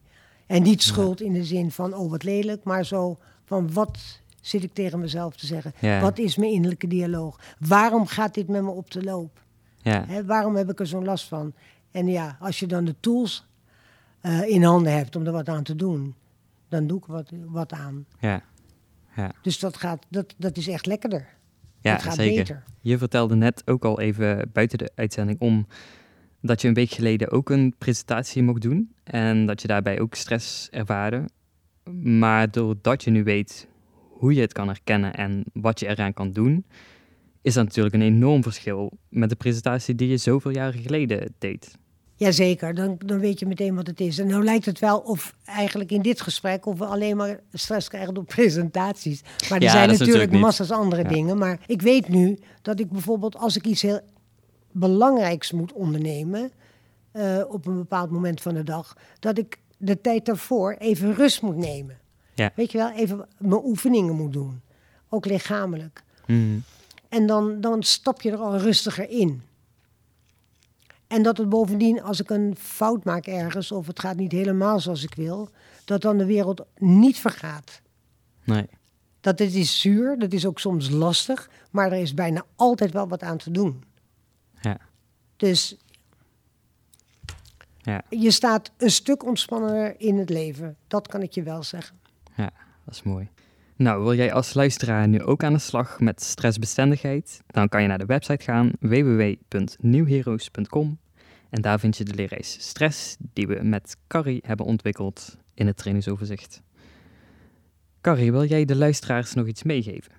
En 0.46 0.62
niet 0.62 0.82
schuld 0.82 1.20
in 1.20 1.32
de 1.32 1.44
zin 1.44 1.70
van, 1.70 1.94
oh 1.94 2.10
wat 2.10 2.22
lelijk, 2.22 2.64
maar 2.64 2.84
zo 2.84 3.18
van 3.44 3.72
wat 3.72 4.20
zit 4.40 4.62
ik 4.62 4.74
tegen 4.74 4.98
mezelf 4.98 5.36
te 5.36 5.46
zeggen? 5.46 6.00
Wat 6.00 6.18
is 6.18 6.36
mijn 6.36 6.52
innerlijke 6.52 6.86
dialoog? 6.86 7.40
Waarom 7.58 8.06
gaat 8.06 8.34
dit 8.34 8.48
met 8.48 8.62
me 8.62 8.70
op 8.70 8.90
de 8.90 9.02
loop? 9.02 9.42
Ja. 9.78 10.24
waarom 10.24 10.56
heb 10.56 10.70
ik 10.70 10.80
er 10.80 10.86
zo'n 10.86 11.04
last 11.04 11.28
van? 11.28 11.52
En 11.90 12.06
ja, 12.06 12.36
als 12.40 12.58
je 12.58 12.66
dan 12.66 12.84
de 12.84 12.94
tools 13.00 13.46
uh, 14.22 14.48
in 14.48 14.62
handen 14.62 14.92
hebt 14.96 15.16
om 15.16 15.26
er 15.26 15.32
wat 15.32 15.48
aan 15.48 15.62
te 15.62 15.76
doen, 15.76 16.14
dan 16.68 16.86
doe 16.86 16.98
ik 16.98 17.04
wat, 17.04 17.30
wat 17.46 17.72
aan. 17.72 18.06
Ja. 18.20 18.42
Ja. 19.16 19.32
Dus 19.42 19.58
dat, 19.58 19.76
gaat, 19.76 20.06
dat, 20.08 20.34
dat 20.36 20.56
is 20.56 20.68
echt 20.68 20.86
lekkerder. 20.86 21.26
Ja, 21.80 21.92
het 21.92 22.02
gaat 22.02 22.14
zeker. 22.14 22.36
beter. 22.36 22.62
Je 22.80 22.98
vertelde 22.98 23.34
net 23.34 23.62
ook 23.66 23.84
al 23.84 24.00
even 24.00 24.50
buiten 24.52 24.78
de 24.78 24.90
uitzending 24.94 25.40
om 25.40 25.66
dat 26.40 26.62
je 26.62 26.68
een 26.68 26.74
week 26.74 26.90
geleden 26.90 27.30
ook 27.30 27.50
een 27.50 27.74
presentatie 27.78 28.42
mocht 28.42 28.62
doen 28.62 28.94
en 29.04 29.46
dat 29.46 29.62
je 29.62 29.68
daarbij 29.68 30.00
ook 30.00 30.14
stress 30.14 30.68
ervaarde. 30.70 31.28
Maar 32.02 32.50
doordat 32.50 33.04
je 33.04 33.10
nu 33.10 33.24
weet 33.24 33.68
hoe 33.98 34.34
je 34.34 34.40
het 34.40 34.52
kan 34.52 34.66
herkennen 34.66 35.14
en 35.14 35.44
wat 35.52 35.80
je 35.80 35.88
eraan 35.88 36.12
kan 36.14 36.32
doen, 36.32 36.64
is 37.48 37.54
dat 37.54 37.64
natuurlijk 37.64 37.94
een 37.94 38.02
enorm 38.02 38.42
verschil 38.42 38.92
met 39.08 39.28
de 39.28 39.36
presentatie 39.36 39.94
die 39.94 40.08
je 40.08 40.16
zoveel 40.16 40.50
jaren 40.50 40.82
geleden 40.82 41.34
deed. 41.38 41.76
Jazeker, 42.14 42.74
dan, 42.74 42.96
dan 43.04 43.18
weet 43.18 43.38
je 43.38 43.46
meteen 43.46 43.74
wat 43.74 43.86
het 43.86 44.00
is. 44.00 44.18
En 44.18 44.26
nou 44.26 44.44
lijkt 44.44 44.64
het 44.64 44.78
wel 44.78 44.98
of 44.98 45.34
eigenlijk 45.44 45.90
in 45.90 46.02
dit 46.02 46.20
gesprek 46.20 46.66
of 46.66 46.78
we 46.78 46.84
alleen 46.84 47.16
maar 47.16 47.40
stress 47.52 47.88
krijgen 47.88 48.14
door 48.14 48.24
presentaties. 48.24 49.22
Maar 49.48 49.60
er 49.60 49.70
zijn 49.70 49.88
natuurlijk, 49.88 50.32
massa's 50.32 50.70
andere 50.70 51.04
dingen. 51.04 51.38
Maar 51.38 51.60
ik 51.66 51.82
weet 51.82 52.08
nu 52.08 52.38
dat 52.62 52.80
ik 52.80 52.90
bijvoorbeeld 52.90 53.36
als 53.36 53.56
ik 53.56 53.66
iets 53.66 53.82
heel 53.82 54.00
belangrijks 54.72 55.52
moet 55.52 55.72
ondernemen 55.72 56.50
uh, 57.12 57.42
op 57.48 57.66
een 57.66 57.76
bepaald 57.76 58.10
moment 58.10 58.40
van 58.40 58.54
de 58.54 58.62
dag, 58.62 58.96
dat 59.18 59.38
ik 59.38 59.58
de 59.76 60.00
tijd 60.00 60.26
daarvoor 60.26 60.76
even 60.78 61.14
rust 61.14 61.42
moet 61.42 61.56
nemen. 61.56 61.98
Ja. 62.34 62.52
Weet 62.54 62.72
je 62.72 62.78
wel, 62.78 62.90
even 62.90 63.26
mijn 63.38 63.64
oefeningen 63.64 64.14
moet 64.14 64.32
doen. 64.32 64.60
Ook 65.08 65.26
lichamelijk. 65.26 66.02
Mm. 66.26 66.62
En 67.08 67.26
dan, 67.26 67.60
dan 67.60 67.82
stap 67.82 68.22
je 68.22 68.30
er 68.30 68.38
al 68.38 68.56
rustiger 68.56 69.08
in. 69.08 69.42
En 71.06 71.22
dat 71.22 71.36
het 71.36 71.48
bovendien, 71.48 72.02
als 72.02 72.20
ik 72.20 72.30
een 72.30 72.56
fout 72.58 73.04
maak 73.04 73.26
ergens, 73.26 73.72
of 73.72 73.86
het 73.86 74.00
gaat 74.00 74.16
niet 74.16 74.32
helemaal 74.32 74.80
zoals 74.80 75.02
ik 75.02 75.14
wil, 75.14 75.48
dat 75.84 76.02
dan 76.02 76.18
de 76.18 76.26
wereld 76.26 76.66
niet 76.76 77.18
vergaat. 77.18 77.80
Nee. 78.44 78.66
Dat 79.20 79.38
het 79.38 79.54
is 79.54 79.80
zuur, 79.80 80.18
dat 80.18 80.32
is 80.32 80.46
ook 80.46 80.58
soms 80.58 80.90
lastig, 80.90 81.50
maar 81.70 81.92
er 81.92 81.98
is 81.98 82.14
bijna 82.14 82.44
altijd 82.56 82.92
wel 82.92 83.08
wat 83.08 83.22
aan 83.22 83.36
te 83.36 83.50
doen. 83.50 83.84
Ja. 84.60 84.78
Dus 85.36 85.76
ja. 87.78 88.02
je 88.08 88.30
staat 88.30 88.70
een 88.76 88.90
stuk 88.90 89.24
ontspannender 89.24 90.00
in 90.00 90.18
het 90.18 90.30
leven. 90.30 90.76
Dat 90.86 91.08
kan 91.08 91.22
ik 91.22 91.32
je 91.32 91.42
wel 91.42 91.62
zeggen. 91.62 92.00
Ja, 92.36 92.52
dat 92.84 92.94
is 92.94 93.02
mooi. 93.02 93.28
Nou, 93.78 94.02
wil 94.02 94.14
jij 94.14 94.32
als 94.32 94.54
luisteraar 94.54 95.08
nu 95.08 95.22
ook 95.22 95.42
aan 95.42 95.52
de 95.52 95.58
slag 95.58 96.00
met 96.00 96.22
stressbestendigheid? 96.22 97.42
Dan 97.46 97.68
kan 97.68 97.82
je 97.82 97.88
naar 97.88 97.98
de 97.98 98.06
website 98.06 98.44
gaan 98.44 98.72
www.nieuwheroes.com 98.80 100.98
en 101.50 101.62
daar 101.62 101.80
vind 101.80 101.96
je 101.96 102.04
de 102.04 102.14
leerreis 102.14 102.56
stress 102.60 103.16
die 103.32 103.46
we 103.46 103.62
met 103.62 103.96
Carrie 104.06 104.42
hebben 104.46 104.66
ontwikkeld 104.66 105.36
in 105.54 105.66
het 105.66 105.76
trainingsoverzicht. 105.76 106.62
Carrie, 108.00 108.32
wil 108.32 108.44
jij 108.44 108.64
de 108.64 108.76
luisteraars 108.76 109.34
nog 109.34 109.46
iets 109.46 109.62
meegeven? 109.62 110.12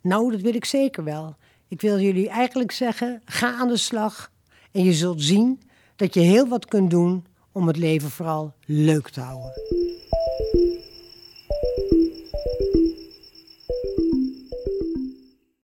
Nou, 0.00 0.30
dat 0.30 0.40
wil 0.40 0.54
ik 0.54 0.64
zeker 0.64 1.04
wel. 1.04 1.36
Ik 1.68 1.80
wil 1.80 1.98
jullie 1.98 2.28
eigenlijk 2.28 2.72
zeggen, 2.72 3.22
ga 3.24 3.54
aan 3.54 3.68
de 3.68 3.76
slag 3.76 4.30
en 4.72 4.84
je 4.84 4.92
zult 4.92 5.22
zien 5.22 5.60
dat 5.96 6.14
je 6.14 6.20
heel 6.20 6.48
wat 6.48 6.66
kunt 6.66 6.90
doen 6.90 7.26
om 7.52 7.66
het 7.66 7.76
leven 7.76 8.10
vooral 8.10 8.54
leuk 8.66 9.08
te 9.08 9.20
houden. 9.20 9.52